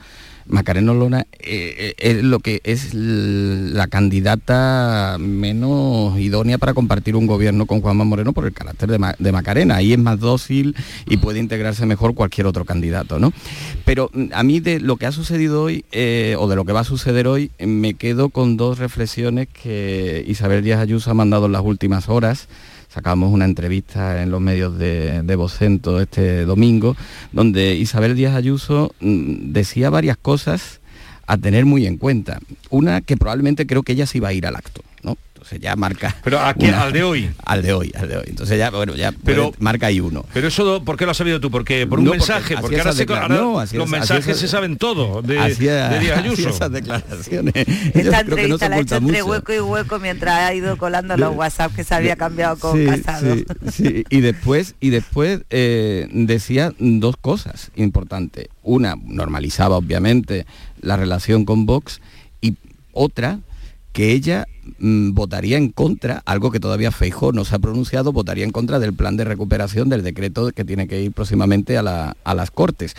[0.53, 7.27] Macarena Olona eh, eh, es lo que es la candidata menos idónea para compartir un
[7.27, 9.77] gobierno con Juanma Moreno por el carácter de, Ma- de Macarena.
[9.77, 10.77] Ahí es más dócil
[11.07, 13.33] y puede integrarse mejor cualquier otro candidato, ¿no?
[13.87, 16.73] Pero mm, a mí de lo que ha sucedido hoy, eh, o de lo que
[16.73, 21.47] va a suceder hoy, me quedo con dos reflexiones que Isabel Díaz Ayuso ha mandado
[21.47, 22.47] en las últimas horas.
[22.93, 26.95] Sacamos una entrevista en los medios de, de Vocento este domingo,
[27.33, 30.81] donde Isabel Díaz Ayuso mm, decía varias cosas
[31.27, 32.39] a tener muy en cuenta.
[32.69, 35.17] Una que probablemente creo que ella sí va a ir al acto, ¿no?
[35.43, 36.15] Entonces ya marca...
[36.23, 36.69] Pero ¿a qué?
[36.69, 37.29] una- ¿Al de hoy?
[37.45, 38.25] Al de hoy, al de hoy.
[38.29, 40.25] Entonces ya, bueno, ya Pero- puede- marca ahí uno.
[40.33, 41.51] Pero eso, ¿por qué lo has sabido tú?
[41.51, 44.39] Porque por un No, mensaje, porque ahora, se- ahora no, así los es- mensajes es-
[44.39, 46.49] se saben todo de, Díaz Ayuso.
[46.49, 47.55] esas declaraciones.
[47.93, 50.55] Esta creo que no se entrevista la ha hecho entre hueco y hueco mientras ha
[50.55, 53.35] ido colando los WhatsApp que se había cambiado con Sí, Casado.
[53.35, 54.05] sí, sí.
[54.11, 58.47] Y después, y después eh, decía dos cosas importantes.
[58.63, 60.47] Una, normalizaba obviamente
[60.81, 62.01] la relación con Vox
[62.41, 62.55] y
[62.93, 63.41] otra,
[63.93, 64.47] que ella
[64.79, 68.79] mm, votaría en contra, algo que todavía Feijó no se ha pronunciado, votaría en contra
[68.79, 72.51] del plan de recuperación del decreto que tiene que ir próximamente a, la- a las
[72.51, 72.95] Cortes.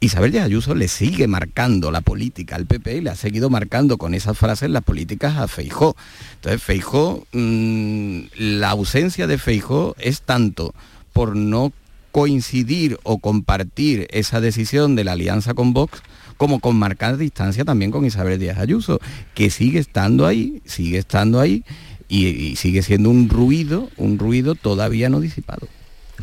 [0.00, 3.98] Isabel Díaz Ayuso le sigue marcando la política al PP y le ha seguido marcando
[3.98, 5.96] con esas frases las políticas a Feijó.
[6.36, 10.72] Entonces Feijó, mm, la ausencia de Feijó es tanto
[11.12, 11.72] por no
[12.12, 16.00] coincidir o compartir esa decisión de la alianza con Vox,
[16.38, 19.00] como con marcar distancia también con Isabel Díaz Ayuso,
[19.34, 21.64] que sigue estando ahí, sigue estando ahí
[22.08, 25.68] y, sigue siendo un ruido, un ruido todavía no disipado.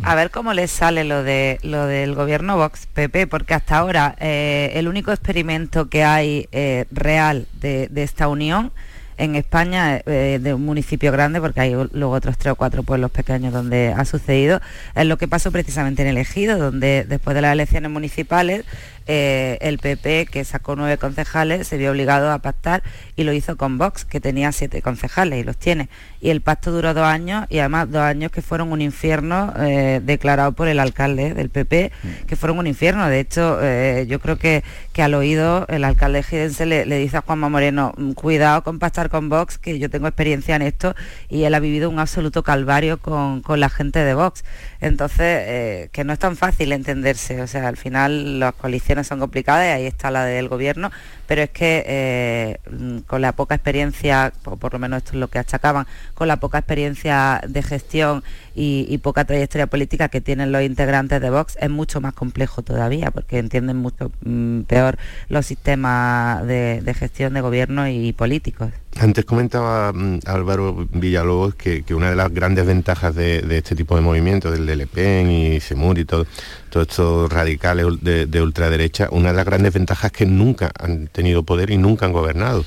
[0.03, 4.15] A ver cómo les sale lo de lo del gobierno Vox PP, porque hasta ahora
[4.19, 8.71] eh, el único experimento que hay eh, real de, de esta unión
[9.17, 13.11] en España, eh, de un municipio grande, porque hay luego otros tres o cuatro pueblos
[13.11, 14.61] pequeños donde ha sucedido,
[14.93, 18.65] es lo que pasó precisamente en el Ejido, donde después de las elecciones municipales
[19.07, 22.83] eh, el PP, que sacó nueve concejales, se vio obligado a pactar
[23.15, 25.89] y lo hizo con Vox, que tenía siete concejales y los tiene.
[26.21, 30.01] Y el pacto duró dos años y además dos años que fueron un infierno eh,
[30.03, 31.91] declarado por el alcalde del PP,
[32.25, 33.07] que fueron un infierno.
[33.07, 37.17] De hecho, eh, yo creo que, que al oído el alcalde gidense le, le dice
[37.17, 40.95] a Juanma Moreno, "Mm, cuidado con pactar con Vox, que yo tengo experiencia en esto
[41.29, 44.43] y él ha vivido un absoluto calvario con, con la gente de Vox.
[44.81, 47.41] Entonces, eh, que no es tan fácil entenderse.
[47.41, 50.91] O sea, al final las coaliciones son complicadas y ahí está la del gobierno,
[51.27, 55.17] pero es que eh, mm, con la poca experiencia, o por lo menos esto es
[55.17, 58.23] lo que achacaban, con la poca experiencia de gestión
[58.55, 63.11] y, poca trayectoria política que tienen los integrantes de Vox, es mucho más complejo todavía,
[63.11, 64.97] porque entienden mucho mm, peor
[65.29, 68.71] los sistemas de gestión de gobierno y políticos.
[68.97, 74.01] Antes comentaba mm, Álvaro Villalobos que, una de las grandes ventajas de, este tipo de
[74.01, 76.25] movimientos, del de Le Pen y Semur y todo,
[76.69, 81.07] todos estos radicales de, de ultraderecha, una de las grandes ventajas es que nunca han
[81.07, 82.63] tenido poder y nunca han gobernado.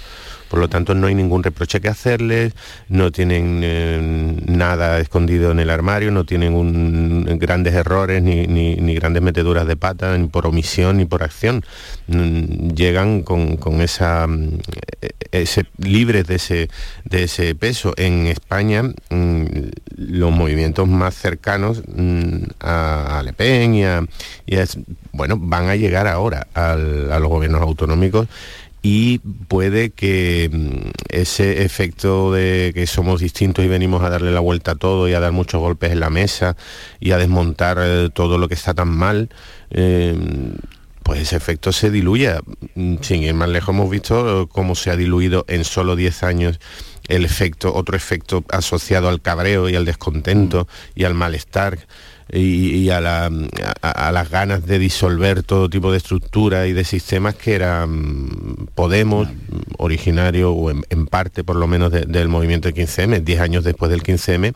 [0.48, 2.54] Por lo tanto, no hay ningún reproche que hacerles,
[2.88, 9.66] no tienen eh, nada escondido en el armario, no tienen grandes errores ni, grandes meteduras
[9.66, 11.64] de pata, ni por omisión ni por acción.
[12.06, 14.60] Mm, Llegan con, esa mm,
[15.02, 16.68] eh, ese, libres de
[17.24, 17.92] ese, peso.
[17.96, 19.44] En España, mm,
[19.96, 21.82] los movimientos más cercanos
[22.60, 24.06] a, a Le Pen y a,
[25.12, 28.28] bueno, van a llegar ahora a los gobiernos autonómicos
[28.82, 34.40] y puede que mm, ese efecto de que somos distintos y venimos a darle la
[34.40, 36.56] vuelta a todo y a dar muchos golpes en la mesa
[37.00, 39.30] y a desmontar eh, todo lo que está tan mal,
[39.70, 40.16] eh,
[41.02, 42.40] pues ese efecto se diluya.
[42.74, 46.22] Mm, Sin ir más lejos hemos visto eh, cómo se ha diluido en solo 10
[46.22, 46.60] años
[47.08, 51.78] el efecto, otro efecto asociado al cabreo y al descontento y al malestar
[52.32, 53.30] y, y a, la-
[53.82, 58.28] a- a las ganas de disolver todo tipo de estructuras y de sistemas que eran
[58.74, 59.28] Podemos,
[59.78, 63.64] originario o en, en parte por lo menos de- del movimiento del 15M, 10 años
[63.64, 64.54] después del 15M,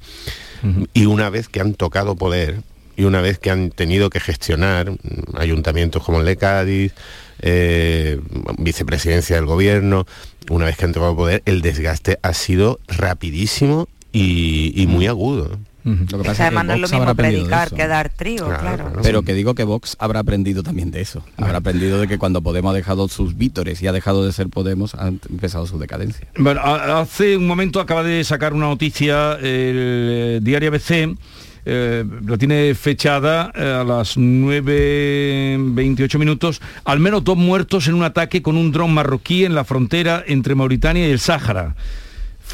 [0.95, 2.61] y una vez que han tocado poder
[2.97, 4.93] y una vez que han tenido que gestionar
[5.35, 6.93] ayuntamientos como el de Cádiz,
[7.41, 8.21] eh,
[8.59, 10.07] vicepresidencia del gobierno,
[10.51, 15.59] una vez que han tocado poder, el desgaste ha sido rapidísimo y, y muy agudo.
[15.85, 18.93] Lo que pasa es que además no es lo mismo predicar que dar trigo, claro.
[19.03, 21.25] Pero que digo que Vox habrá aprendido también de eso.
[21.37, 24.49] Habrá aprendido de que cuando Podemos ha dejado sus vítores y ha dejado de ser
[24.49, 26.27] Podemos, ha empezado su decadencia.
[26.39, 31.17] Bueno, a- hace un momento acaba de sacar una noticia el eh, diario ABC,
[31.65, 38.05] eh, lo tiene fechada eh, a las 9.28 minutos, al menos dos muertos en un
[38.05, 41.75] ataque con un dron marroquí en la frontera entre Mauritania y el Sáhara.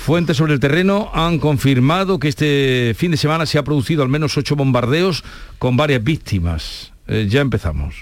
[0.09, 4.09] Fuentes sobre el terreno han confirmado que este fin de semana se ha producido al
[4.09, 5.23] menos ocho bombardeos
[5.59, 6.93] con varias víctimas.
[7.09, 7.95] Eh, ya empezamos.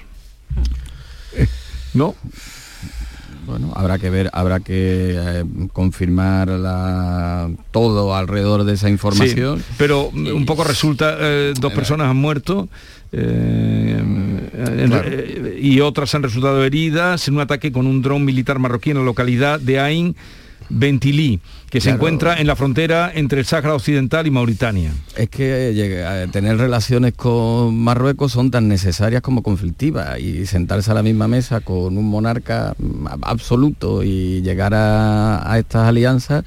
[1.94, 2.14] ¿No?
[3.44, 9.58] Bueno, habrá que ver, habrá que eh, confirmar la- todo alrededor de esa información.
[9.58, 12.68] Sí, pero un poco resulta, eh, dos personas han muerto
[13.10, 14.00] eh,
[14.86, 15.10] Claro.
[15.60, 19.02] y otras han resultado heridas en un ataque con un dron militar marroquí en la
[19.02, 20.14] localidad de Ain
[20.68, 21.40] Bentilí,
[21.70, 24.90] que se encuentra en la frontera entre el Sáhara Occidental y Mauritania.
[25.16, 30.90] Es que llega- eh, tener relaciones con Marruecos son tan necesarias como conflictivas y sentarse
[30.90, 36.44] a la misma mesa con un monarca mm, absoluto y llegar a, a estas alianzas,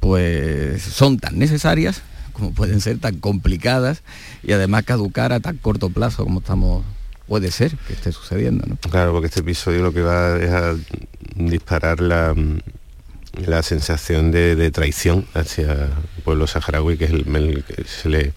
[0.00, 2.02] pues son tan necesarias
[2.32, 4.02] como pueden ser tan complicadas
[4.42, 6.84] y además caducar a tan corto plazo como estamos
[7.28, 8.64] puede ser que esté sucediendo.
[8.66, 8.76] ¿no?
[8.90, 10.74] Claro, porque este episodio lo que va es a
[11.36, 12.34] disparar la,
[13.34, 18.08] la sensación de, de traición hacia el pueblo saharaui, que es el, el que se
[18.08, 18.32] le,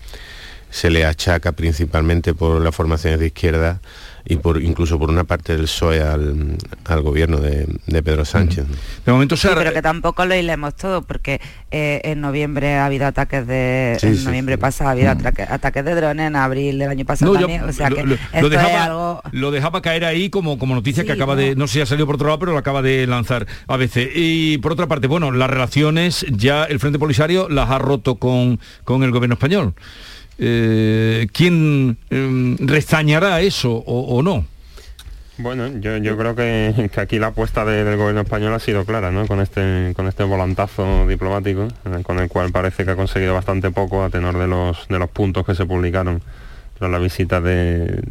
[0.73, 3.79] se le achaca principalmente por las formaciones de izquierda
[4.25, 6.55] y por incluso por una parte del PSOE al,
[6.85, 8.65] al gobierno de, de Pedro Sánchez.
[9.05, 13.05] De momento Sí, pero que tampoco lo hilemos todo, porque eh, en noviembre ha habido
[13.05, 13.97] ataques de...
[13.99, 17.05] Sí, en sí, noviembre pasado ha habido ataque- ataques de drones, en abril del año
[17.05, 19.21] pasado No, yo también, o sea lo, que lo- esto lo es dejaba, algo...
[19.31, 22.05] lo dejaba caer ahí como, como noticia que acaba de, no sé si ha salido
[22.07, 24.09] por otro lado, pero lo acaba de lanzar ABC.
[24.15, 28.59] Y por otra parte, bueno, las relaciones ya el Frente Polisario las ha roto con,
[28.85, 29.73] con el gobierno español.
[30.37, 34.45] Eh, ¿Quién eh, restañará eso o, no?
[35.37, 39.25] Bueno, yo, creo que, aquí la apuesta de- del gobierno español ha sido clara, ¿no?
[39.27, 43.71] Con este, con este volantazo diplomático, eh, con el cual parece que ha conseguido bastante
[43.71, 46.21] poco a tenor de los, de los puntos que se publicaron
[46.77, 48.03] tras la visita de,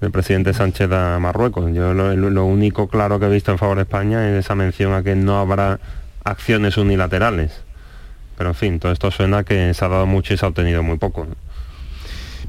[0.00, 1.72] del presidente Sánchez a Marruecos.
[1.72, 4.92] Yo lo, lo único claro que he visto en favor de España es esa mención
[4.92, 5.80] a que no habrá
[6.24, 7.63] acciones unilaterales.
[8.36, 10.82] Pero en fin, todo esto suena que se ha dado mucho y se ha obtenido
[10.82, 11.24] muy poco.
[11.24, 11.34] ¿no?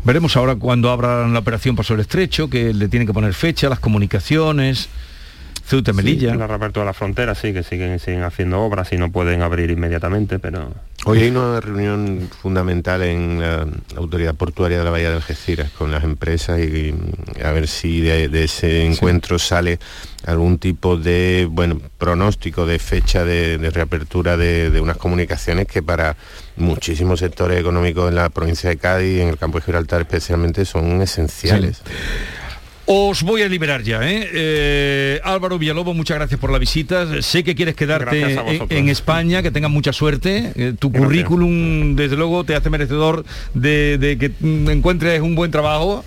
[0.04, 3.70] Veremos ahora cuando abran la operación Paso del Estrecho, que le tienen que poner fecha,
[3.70, 4.88] las comunicaciones,
[5.66, 6.32] Ceuta Melilla.
[6.32, 9.42] Sí, la reapertura de la frontera, sí, que siguen, siguen haciendo obras y no pueden
[9.42, 10.72] abrir inmediatamente, pero...
[11.08, 15.92] Hoy hay una reunión fundamental en la Autoridad Portuaria de la Bahía de Algeciras con
[15.92, 19.78] las empresas y, y a ver si de, de ese encuentro sale
[20.26, 25.84] algún tipo de bueno pronóstico de fecha de, de reapertura de, de unas comunicaciones que
[25.84, 26.16] para
[26.58, 30.66] muchísimos sectores económicos en la provincia de Cádiz y en el campo de Gibraltar especialmente
[30.66, 31.84] son esenciales.
[32.88, 34.30] Os voy a liberar ya, ¿eh?
[34.32, 37.22] Eh, Álvaro Villalobos, muchas gracias por la visita.
[37.24, 38.38] Sé que quieres quedarte
[38.70, 40.52] en, España, que tengas mucha suerte.
[40.56, 41.08] Eh, tu Gracias.
[41.08, 43.26] currículum, desde luego, te hace merecedor
[43.56, 44.32] de, de que
[44.72, 46.06] encuentres un buen trabajo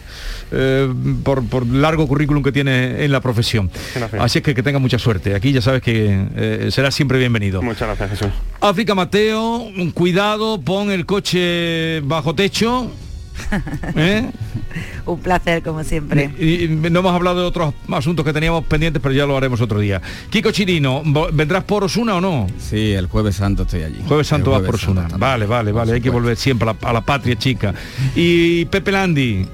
[0.52, 0.88] eh,
[1.24, 3.70] por, por largo currículum que tienes en la profesión.
[3.96, 4.22] Gracias.
[4.22, 5.34] Así es que que tengas mucha suerte.
[5.34, 7.60] Aquí ya sabes que eh, serás siempre bienvenido.
[7.60, 8.28] Muchas gracias, Jesús.
[8.60, 12.90] África Mateo, cuidado, pon el coche bajo techo.
[13.96, 14.30] ¿eh?
[15.06, 16.30] Un placer, como siempre.
[16.38, 19.60] Y, y no hemos hablado de otros asuntos que teníamos pendientes, pero ya lo haremos
[19.60, 20.00] otro día.
[20.30, 22.46] Kiko Chirino, ¿vo- ¿vendrás por Osuna o no?
[22.58, 24.02] Sí, el jueves santo estoy allí.
[24.06, 25.08] Jueves Santo vas por Osuna.
[25.18, 25.92] Vale, vale, vale.
[25.94, 27.74] Hay que volver siempre a la, a la patria chica.
[28.14, 29.46] Y Pepe Landi,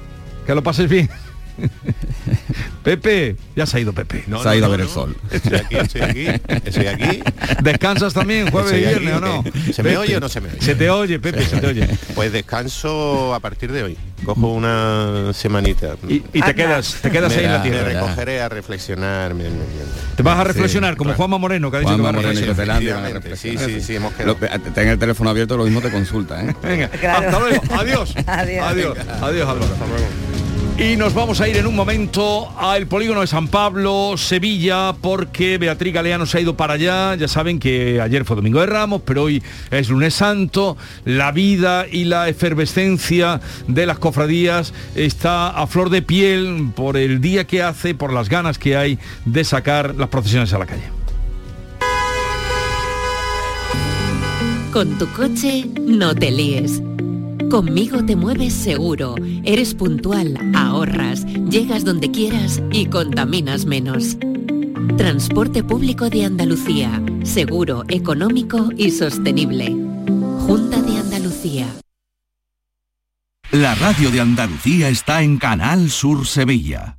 [0.47, 1.09] que lo pases bien.
[2.85, 4.25] Pepe, ya se ha ido Pepe.
[4.43, 5.17] Se ha ido a ver el sol.
[5.31, 6.27] Estoy aquí, estoy aquí,
[6.65, 7.23] estoy aquí.
[7.63, 9.41] ¿Descansas también jueves y viernes aquí, o no?
[9.47, 9.73] ¿eh?
[9.73, 10.61] ¿Se me Pepe, oye o no se me oye?
[10.61, 11.89] Se te oye, Pepe, se te oye.
[12.15, 13.99] Pues descanso a partir de hoy.
[14.25, 15.97] Cojo una semanita.
[16.09, 17.89] Y, y te quedas, te quedas ahí en la Me tierra.
[17.89, 19.35] recogeré a reflexionar.
[19.35, 19.87] bien, bien, bien.
[20.17, 22.41] Te vas a reflexionar, como Juanma Moreno, que ha dicho Juanma que va a Moreno
[22.47, 22.71] reflexionar.
[22.71, 24.61] A Efectivamente, Sí, sí, sí, hemos Lo- quedado.
[24.75, 26.55] ten el teléfono abierto, lo mismo te consulta, ¿eh?
[26.63, 27.29] Venga, Claro.
[27.29, 27.63] hasta luego.
[27.81, 28.15] Adiós.
[28.27, 28.65] Adiós.
[28.67, 28.99] Adiós.
[29.23, 29.73] Adiós, Álvaro.
[29.73, 30.07] Hasta luego.
[30.77, 35.57] Y nos vamos a ir en un momento al polígono de San Pablo, Sevilla, porque
[35.57, 37.15] Beatriz Galeano se ha ido para allá.
[37.15, 40.77] Ya saben que ayer fue Domingo de Ramos, pero hoy es lunes santo.
[41.05, 47.21] La vida y la efervescencia de las cofradías está a flor de piel por el
[47.21, 50.91] día que hace, por las ganas que hay de sacar las procesiones a la calle.
[54.73, 56.83] Con tu coche no te líes.
[57.51, 59.15] Conmigo te mueves seguro,
[59.45, 64.17] eres puntual, ahorras, llegas donde quieras y contaminas menos.
[64.97, 69.67] Transporte público de Andalucía, seguro, económico y sostenible.
[70.47, 71.67] Junta de Andalucía.
[73.53, 76.99] La radio de Andalucía está en Canal Sur Sevilla.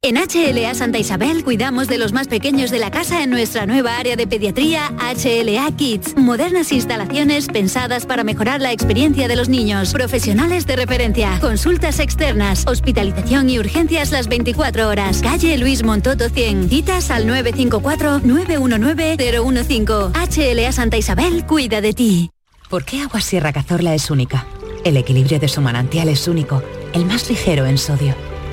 [0.00, 3.96] En HLA Santa Isabel cuidamos de los más pequeños de la casa en nuestra nueva
[3.96, 6.16] área de pediatría HLA Kids.
[6.16, 9.92] Modernas instalaciones pensadas para mejorar la experiencia de los niños.
[9.92, 11.36] Profesionales de referencia.
[11.40, 12.64] Consultas externas.
[12.68, 15.20] Hospitalización y urgencias las 24 horas.
[15.20, 16.68] Calle Luis Montoto 100.
[16.68, 20.12] Citas al 954-919-015.
[20.14, 22.30] HLA Santa Isabel cuida de ti.
[22.70, 24.46] ¿Por qué Agua Sierra Cazorla es única?
[24.84, 28.14] El equilibrio de su manantial es único, el más ligero en sodio,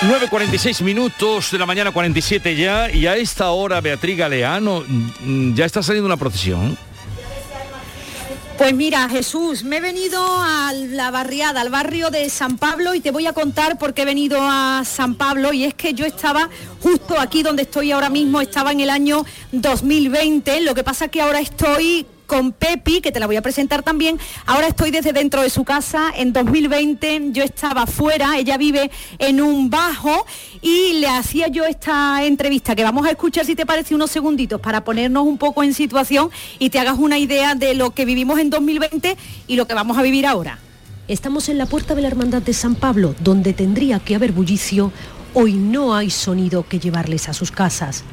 [0.00, 2.88] ...9.46 minutos de la mañana 47 ya...
[2.88, 4.84] ...y a esta hora Beatriz Galeano...
[4.86, 6.78] mm, ...ya está saliendo una procesión...
[8.56, 13.00] Pues mira, Jesús, me he venido a la barriada, al barrio de San Pablo y
[13.00, 16.04] te voy a contar por qué he venido a San Pablo y es que yo
[16.04, 16.50] estaba
[16.82, 21.20] justo aquí donde estoy ahora mismo, estaba en el año 2020, lo que pasa que
[21.20, 24.20] ahora estoy con Pepi, que te la voy a presentar también.
[24.46, 26.12] Ahora estoy desde dentro de su casa.
[26.14, 30.26] En 2020 yo estaba fuera, ella vive en un bajo
[30.60, 34.60] y le hacía yo esta entrevista que vamos a escuchar si te parece unos segunditos
[34.60, 38.38] para ponernos un poco en situación y te hagas una idea de lo que vivimos
[38.38, 39.16] en 2020
[39.46, 40.58] y lo que vamos a vivir ahora.
[41.08, 44.92] Estamos en la puerta de la Hermandad de San Pablo, donde tendría que haber bullicio.
[45.32, 48.04] Hoy no hay sonido que llevarles a sus casas.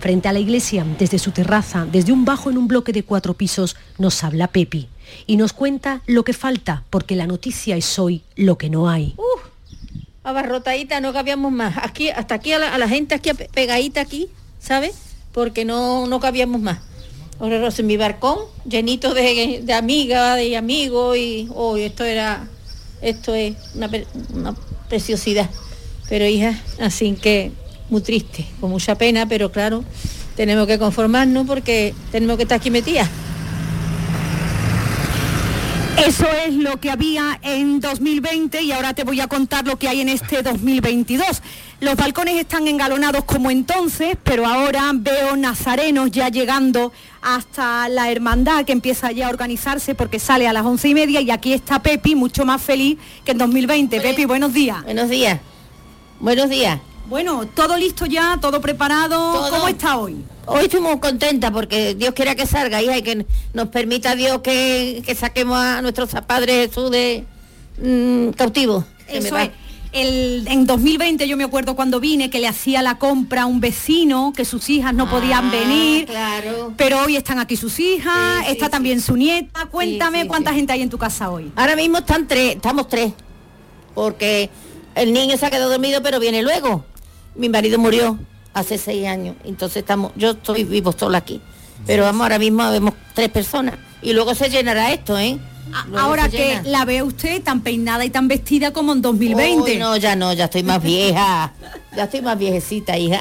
[0.00, 3.34] Frente a la iglesia, desde su terraza, desde un bajo en un bloque de cuatro
[3.34, 4.88] pisos, nos habla Pepi
[5.26, 9.14] y nos cuenta lo que falta, porque la noticia es hoy lo que no hay.
[10.22, 11.76] abarrotadita, no cabíamos más.
[11.82, 14.28] Aquí, hasta aquí a la, gente aquí pe- pegadita aquí,
[14.60, 14.92] ¿sabes?
[15.32, 16.78] Porque no, no cabíamos más.
[17.38, 18.38] Ahora en mi balcón,
[18.68, 22.48] llenito de, de amigas, de amigos, y hoy esto era,
[23.02, 23.90] esto es una,
[24.32, 24.54] una
[24.88, 25.48] preciosidad.
[26.08, 27.52] Pero hija, así que
[27.88, 29.84] muy triste, con mucha pena, pero claro,
[30.34, 33.08] tenemos que conformarnos porque tenemos que estar aquí metidas.
[36.04, 39.88] Eso es lo que había en 2020 y ahora te voy a contar lo que
[39.88, 41.42] hay en este 2022.
[41.80, 48.66] Los balcones están engalonados como entonces, pero ahora veo nazarenos ya llegando hasta la hermandad
[48.66, 51.82] que empieza ya a organizarse porque sale a las once y media y aquí está
[51.82, 53.98] Pepi mucho más feliz que en 2020.
[54.00, 54.84] Pepi, buenos días.
[54.84, 55.40] Buenos días.
[56.20, 56.78] Buenos días.
[57.08, 59.32] Bueno, todo listo ya, todo preparado.
[59.32, 59.50] Todo.
[59.50, 60.24] ¿Cómo está hoy?
[60.46, 64.40] Hoy estoy muy contenta porque Dios quiera que salga, hija, y que nos permita Dios
[64.40, 67.24] que, que saquemos a nuestro padre Jesús de
[67.80, 68.84] mm, cautivo.
[69.06, 69.50] Que me Eso es.
[69.92, 73.60] el, en 2020 yo me acuerdo cuando vine que le hacía la compra a un
[73.60, 76.06] vecino, que sus hijas no podían venir.
[76.06, 76.74] Claro.
[76.76, 79.66] Pero hoy están aquí sus hijas, está también su nieta.
[79.66, 81.52] Cuéntame cuánta gente hay en tu casa hoy.
[81.54, 83.12] Ahora mismo están tres, estamos tres.
[83.94, 84.50] Porque
[84.96, 86.84] el niño se ha quedado dormido, pero viene luego.
[87.36, 88.18] Mi marido murió
[88.54, 89.36] hace seis años.
[89.44, 91.40] Entonces estamos, yo estoy vivo sola aquí.
[91.86, 93.74] Pero vamos, ahora mismo vemos tres personas.
[94.02, 95.38] Y luego se llenará esto, ¿eh?
[95.88, 96.62] Luego Ahora que llena.
[96.64, 99.72] la ve usted tan peinada y tan vestida como en 2020.
[99.72, 101.52] Uy, no, ya no, ya estoy más vieja.
[101.94, 103.20] ya estoy más viejecita, hija.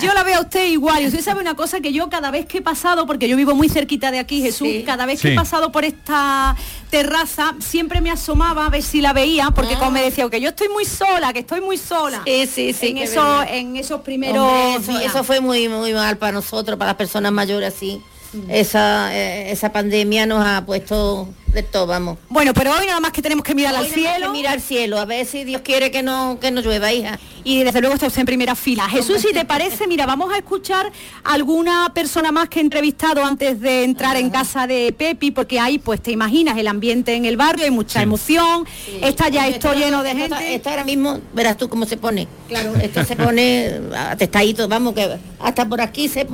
[0.00, 2.46] Yo la veo a usted igual y usted sabe una cosa que yo cada vez
[2.46, 5.34] que he pasado, porque yo vivo muy cerquita de aquí, Jesús, cada vez que he
[5.34, 6.56] pasado por esta
[6.90, 10.50] terraza, siempre me asomaba a ver si la veía, porque como me decía, que yo
[10.50, 12.22] estoy muy sola, que estoy muy sola.
[12.26, 12.88] Sí, sí, sí.
[12.88, 15.12] En, eso, en esos primeros Hombre, eso, días.
[15.14, 18.00] eso fue muy muy mal para nosotros, para las personas mayores así.
[18.48, 22.18] Esa, eh, esa pandemia nos ha puesto de todo, vamos.
[22.28, 24.32] Bueno, pero hoy nada más que tenemos que mirar Hoy al que cielo.
[24.32, 27.18] mirar al cielo, a ver si Dios quiere que no, que no llueva, hija.
[27.44, 28.88] Y desde luego está usted en primera fila.
[28.88, 30.90] Jesús, si te parece, mira, vamos a escuchar
[31.24, 35.78] alguna persona más que he entrevistado antes de entrar en casa de Pepi, porque ahí,
[35.78, 38.66] pues te imaginas, el ambiente en el barrio, hay mucha emoción,
[39.02, 40.54] está ya esto lleno de Esto- gente.
[40.54, 42.28] Esto ahora mismo, verás tú cómo se pone.
[42.48, 42.74] Claro.
[42.76, 46.26] Esto se pone atestadito, vamos, que hasta por aquí se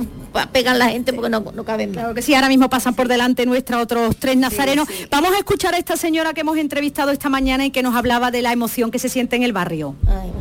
[0.51, 1.97] pegan la gente porque no, no caben más.
[1.99, 4.87] Claro que sí, ahora mismo pasan por delante nuestra otros tres nazarenos.
[5.11, 8.29] Vamos a escuchar a esta señora que hemos entrevistado esta mañana y que nos hablaba
[8.29, 9.95] de la emoción que se siente en el barrio.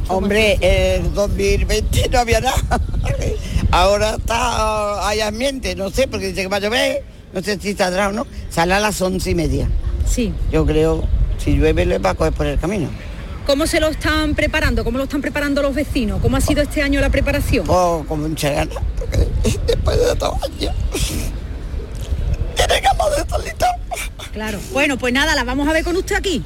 [0.09, 2.81] Hombre, en 2020 no había nada.
[3.71, 7.03] Ahora está, hay ambiente, no sé, porque dice que va a llover,
[7.33, 8.27] no sé si saldrá o no.
[8.51, 9.69] Sale a las once y media.
[10.07, 10.33] Sí.
[10.53, 11.05] Yo creo,
[11.39, 12.89] si llueve le va a coger por el camino.
[13.47, 14.85] ¿Cómo se lo están preparando?
[14.85, 16.21] ¿Cómo lo están preparando los vecinos?
[16.21, 17.65] ¿Cómo ha sido este año la preparación?
[17.69, 19.27] Oh, con mucha ganas, porque
[19.67, 20.73] después de todo año.
[22.55, 23.67] Tiene ganas de solito.
[24.39, 24.61] Claro.
[24.73, 26.45] Bueno, pues nada, la vamos a ver con usted aquí.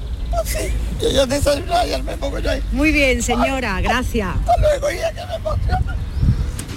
[1.02, 2.62] Yo ya desayuno y me pongo yo ahí.
[2.72, 4.30] Muy bien, señora, gracias.
[4.34, 5.96] Hasta luego, hija, que me emociona.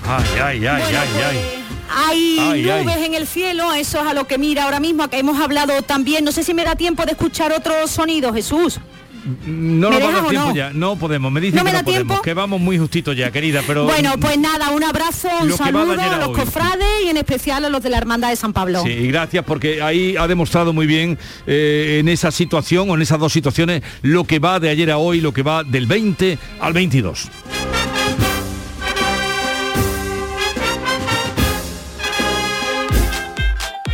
[0.06, 1.64] Ay, ay, ay, ay, ay.
[1.90, 2.84] Hay Ay, ay.
[2.84, 5.82] nubes en el cielo, eso es a lo que mira ahora mismo, que hemos hablado
[5.84, 6.26] también.
[6.26, 8.80] No sé si me da tiempo de escuchar otros sonidos, Jesús.
[9.26, 10.56] No ¿Me nos va a dejas dar o tiempo no?
[10.56, 10.70] ya.
[10.74, 11.32] No podemos.
[11.32, 12.08] Me dicen ¿No me que da no podemos.
[12.08, 12.22] tiempo?
[12.22, 13.86] Que vamos muy justitos ya, querida, pero...
[13.86, 16.36] bueno, pues nada, un abrazo, un saludo a a los hoy.
[16.36, 18.84] cofrades y en especial a los de la Hermandad de San Pablo.
[18.84, 21.18] Sí, y gracias porque ahí ha demostrado muy bien
[21.48, 24.98] eh, en esa situación o en esas dos situaciones lo que va de ayer a
[24.98, 27.30] hoy, lo que va del 20 al 22.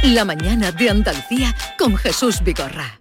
[0.03, 3.00] La mañana de Andalucía con Jesús Vigorra.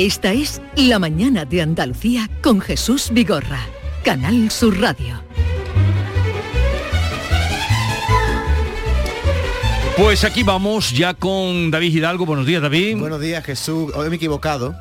[0.00, 3.60] Esta es La mañana de Andalucía con Jesús Vigorra.
[4.02, 5.22] Canal Sur Radio.
[9.98, 12.24] Pues aquí vamos ya con David Hidalgo.
[12.24, 12.96] Buenos días, David.
[12.96, 13.92] Buenos días, Jesús.
[13.94, 14.74] Hoy me he equivocado.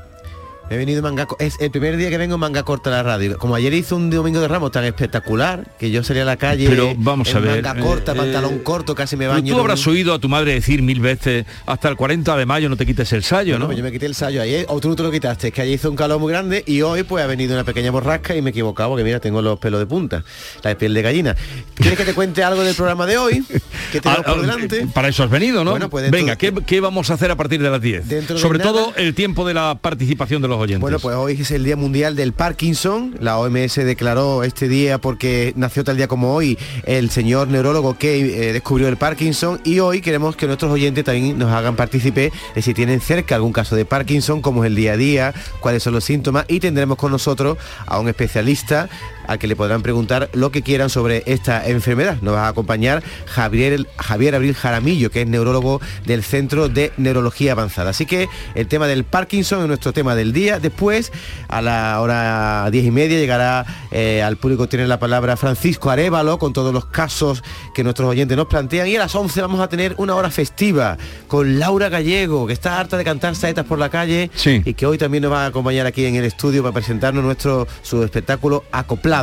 [0.71, 3.03] He venido en manga Es el primer día que vengo en manga corta a la
[3.03, 3.37] radio.
[3.37, 6.67] Como ayer hizo un domingo de Ramos tan espectacular que yo salí a la calle.
[6.69, 9.53] Pero vamos en a ver, Manga corta, eh, pantalón eh, corto, casi me baño.
[9.53, 12.77] tú habrás oído a tu madre decir mil veces hasta el 40 de mayo no
[12.77, 13.65] te quites el sayo, Bueno, ¿no?
[13.67, 15.61] pues yo me quité el sayo ayer, o tú no te lo quitaste, es que
[15.61, 18.41] ayer hizo un calor muy grande y hoy pues ha venido una pequeña borrasca y
[18.41, 20.23] me he equivocado porque mira, tengo los pelos de punta,
[20.63, 21.35] la piel de gallina.
[21.75, 23.43] ¿Quieres que te cuente algo del programa de hoy?
[23.91, 24.81] Que tenemos Ah, por delante.
[24.81, 25.71] eh, Para eso has venido, ¿no?
[25.71, 28.07] Bueno, pues Venga, ¿qué, qué vamos a hacer a partir de las 10?
[28.07, 31.37] Dentro de Sobre nada- todo el tiempo de la participación de los Bueno, pues hoy
[31.39, 33.15] es el Día Mundial del Parkinson.
[33.21, 38.49] La OMS declaró este día porque nació tal día como hoy el señor neurólogo que
[38.49, 39.61] eh, descubrió el Parkinson.
[39.63, 43.53] Y hoy queremos que nuestros oyentes también nos hagan partícipe de si tienen cerca algún
[43.53, 46.43] caso de Parkinson, cómo es el día a día, cuáles son los síntomas.
[46.49, 48.89] Y tendremos con nosotros a un especialista
[49.29, 52.17] al que le podrán preguntar lo que quieran sobre esta enfermedad.
[52.21, 57.51] Nos va a acompañar Javier, Javier Abril Jaramillo, que es neurólogo del Centro de Neurología
[57.51, 57.91] Avanzada.
[57.91, 60.59] Así que el tema del Parkinson es nuestro tema del día.
[60.59, 61.11] Después,
[61.47, 66.39] a la hora diez y media, llegará eh, al público tiene la palabra Francisco Arevalo
[66.39, 67.43] con todos los casos
[67.75, 68.87] que nuestros oyentes nos plantean.
[68.87, 72.79] Y a las 11 vamos a tener una hora festiva con Laura Gallego, que está
[72.79, 75.85] harta de cantar saetas por la calle y que hoy también nos va a acompañar
[75.85, 79.18] aquí en el estudio para presentarnos nuestro su espectáculo Acoplado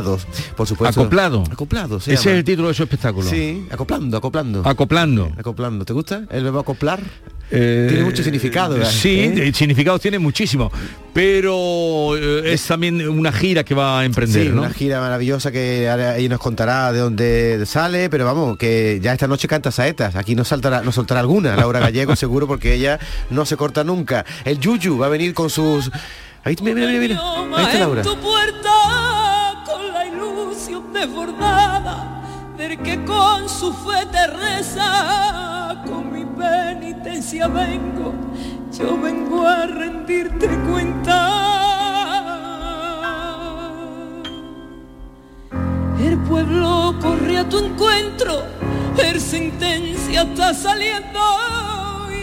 [0.55, 1.01] por supuesto.
[1.01, 1.43] Acoplado.
[1.51, 3.27] Acoplado, Ese es el título de su espectáculo.
[3.29, 4.61] Sí, acoplando, acoplando.
[4.65, 5.31] Acoplando.
[5.37, 5.85] Acoplando.
[5.85, 7.01] ¿Te gusta el verbo acoplar?
[7.49, 8.75] tiene mucho significado.
[8.81, 9.47] Eh, Sí, ¿eh?
[9.47, 10.69] el significado tiene muchísimo.
[11.13, 14.61] Pero eh, es también una gira que va a emprender, Sí, ¿no?
[14.63, 19.27] una gira maravillosa que ella nos contará de dónde sale, pero vamos, que ya esta
[19.27, 20.15] noche canta saetas.
[20.15, 24.25] Aquí no saltará, no soltará alguna, Laura Gallego seguro, porque ella no se corta nunca.
[24.43, 25.89] El Yuyu va a venir con sus.
[26.43, 27.57] Ahí, mira, mira, mira, mira.
[27.57, 28.03] Ahí está Laura.
[30.99, 32.21] Desbordada
[32.57, 38.13] del que con su fe te reza, con mi penitencia vengo,
[38.71, 41.43] yo vengo a rendirte cuenta.
[45.99, 48.43] El pueblo corre a tu encuentro,
[48.97, 51.19] el sentencia está saliendo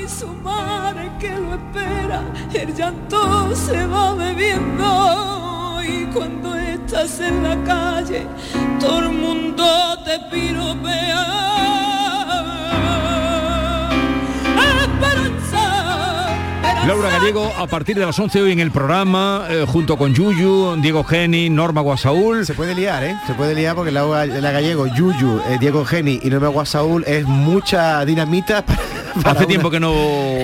[0.08, 7.56] su madre que lo espera, el llanto se va bebiendo y cuando estás en la
[7.64, 8.26] calle,
[8.80, 9.64] todo el mundo
[10.04, 11.24] te piropea.
[14.82, 15.33] Esperanza,
[16.86, 20.76] Laura Gallego, a partir de las 11 hoy en el programa, eh, junto con Yuyu,
[20.82, 22.44] Diego Geni, Norma Guasaúl.
[22.44, 23.16] Se puede liar, ¿eh?
[23.26, 27.24] Se puede liar porque Laura la Gallego, Yuyu, eh, Diego Geni y Norma Guasaúl es
[27.26, 28.78] mucha dinamita para,
[29.14, 29.94] para Hace una- tiempo que no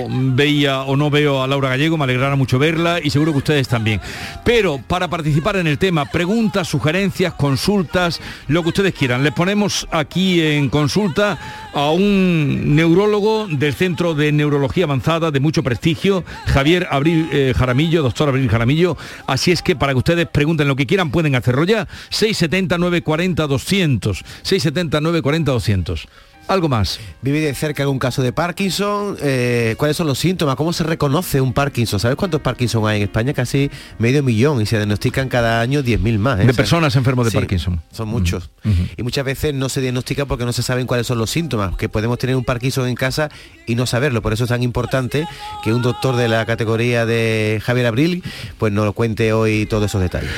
[0.09, 3.67] veía o no veo a Laura Gallego, me alegrará mucho verla y seguro que ustedes
[3.67, 4.01] también.
[4.43, 9.23] Pero para participar en el tema, preguntas, sugerencias, consultas, lo que ustedes quieran.
[9.23, 11.37] Les ponemos aquí en consulta
[11.73, 18.03] a un neurólogo del Centro de Neurología Avanzada de mucho prestigio, Javier Abril eh, Jaramillo,
[18.03, 18.97] doctor Abril Jaramillo.
[19.27, 21.87] Así es que para que ustedes pregunten lo que quieran pueden hacerlo ya.
[22.09, 24.17] 670 940 200.
[24.43, 26.07] 670 940 200.
[26.47, 26.99] Algo más.
[27.21, 31.39] Vive de cerca algún caso de Parkinson, eh, cuáles son los síntomas, cómo se reconoce
[31.39, 31.99] un Parkinson.
[31.99, 33.33] ¿Sabes cuántos Parkinson hay en España?
[33.33, 36.39] Casi medio millón y se diagnostican cada año 10.000 más.
[36.39, 36.45] ¿eh?
[36.45, 37.81] De personas enfermos de sí, Parkinson.
[37.91, 38.49] Son muchos.
[38.97, 41.89] Y muchas veces no se diagnostica porque no se saben cuáles son los síntomas, que
[41.89, 43.29] podemos tener un Parkinson en casa
[43.65, 44.21] y no saberlo.
[44.21, 45.27] Por eso es tan importante
[45.63, 48.23] que un doctor de la categoría de Javier Abril
[48.57, 50.31] pues nos lo cuente hoy todos esos detalles.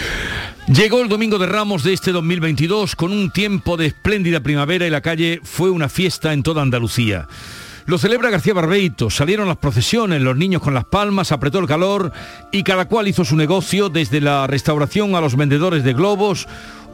[0.68, 4.90] Llegó el domingo de Ramos de este 2022 con un tiempo de espléndida primavera y
[4.90, 7.28] la calle fue una fiesta en toda Andalucía.
[7.86, 12.12] Lo celebra García Barbeito, salieron las procesiones, los niños con las palmas, apretó el calor
[12.52, 16.48] y cada cual hizo su negocio, desde la restauración a los vendedores de globos.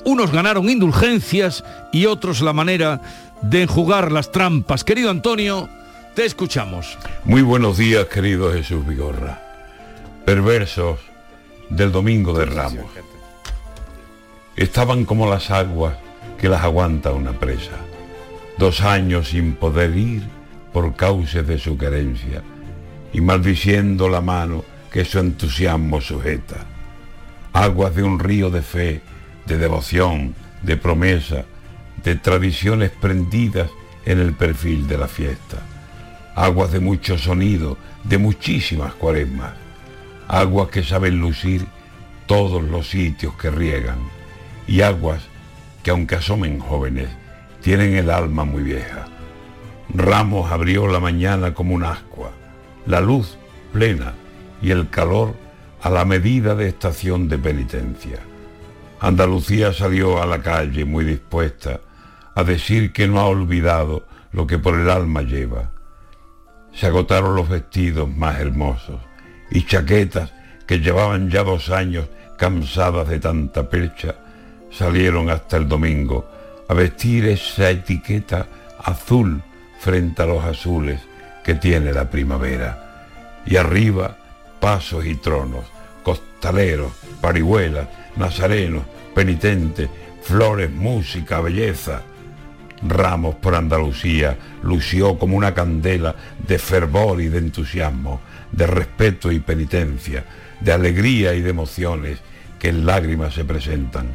[0.03, 3.01] Unos ganaron indulgencias y otros la manera
[3.41, 4.83] de enjugar las trampas.
[4.83, 5.69] Querido Antonio,
[6.15, 6.97] te escuchamos.
[7.23, 9.39] Muy buenos días, querido Jesús Vigorra.
[10.25, 10.99] Perversos
[11.69, 12.85] del Domingo de Ramos.
[14.55, 15.95] Estaban como las aguas
[16.39, 17.88] que las aguanta una presa.
[18.59, 20.21] Dos años sin poder ir
[20.73, 22.43] por causa de su querencia
[23.13, 26.65] y maldiciendo la mano que su entusiasmo sujeta.
[27.53, 29.01] Aguas de un río de fe,
[29.45, 31.45] de devoción, de promesa,
[32.03, 33.69] de tradiciones prendidas
[34.05, 35.61] en el perfil de la fiesta.
[36.35, 39.53] Aguas de mucho sonido, de muchísimas cuaresmas.
[40.27, 41.65] Aguas que saben lucir
[42.25, 43.99] todos los sitios que riegan.
[44.67, 45.21] Y aguas
[45.81, 47.07] que aunque asomen jóvenes,
[47.69, 49.05] tienen el alma muy vieja.
[49.93, 52.31] Ramos abrió la mañana como un ascua,
[52.87, 53.37] la luz
[53.71, 54.13] plena
[54.59, 55.35] y el calor
[55.79, 58.21] a la medida de estación de penitencia.
[58.99, 61.79] Andalucía salió a la calle muy dispuesta
[62.33, 65.69] a decir que no ha olvidado lo que por el alma lleva.
[66.73, 68.99] Se agotaron los vestidos más hermosos
[69.51, 70.33] y chaquetas
[70.65, 74.15] que llevaban ya dos años cansadas de tanta percha,
[74.71, 76.38] salieron hasta el domingo
[76.69, 78.47] a vestir esa etiqueta
[78.77, 79.41] azul
[79.79, 81.01] frente a los azules
[81.43, 83.41] que tiene la primavera.
[83.45, 84.17] Y arriba,
[84.59, 85.65] pasos y tronos,
[86.03, 88.83] costaleros, parihuelas, nazarenos,
[89.15, 89.89] penitentes,
[90.21, 92.03] flores, música, belleza.
[92.87, 96.15] Ramos por Andalucía lució como una candela
[96.47, 100.23] de fervor y de entusiasmo, de respeto y penitencia,
[100.59, 102.19] de alegría y de emociones
[102.59, 104.11] que en lágrimas se presentan.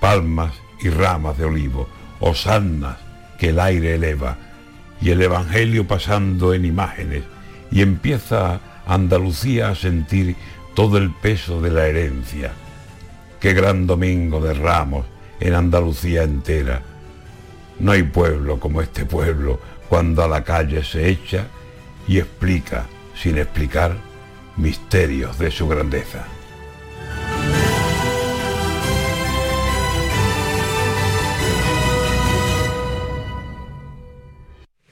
[0.00, 0.52] Palmas
[0.82, 1.88] y ramas de olivo,
[2.20, 2.96] osannas
[3.38, 4.36] que el aire eleva,
[5.00, 7.24] y el Evangelio pasando en imágenes,
[7.70, 10.36] y empieza Andalucía a sentir
[10.74, 12.52] todo el peso de la herencia.
[13.38, 15.06] Qué gran domingo de ramos
[15.38, 16.82] en Andalucía entera.
[17.78, 21.46] No hay pueblo como este pueblo cuando a la calle se echa
[22.06, 23.96] y explica, sin explicar,
[24.56, 26.26] misterios de su grandeza.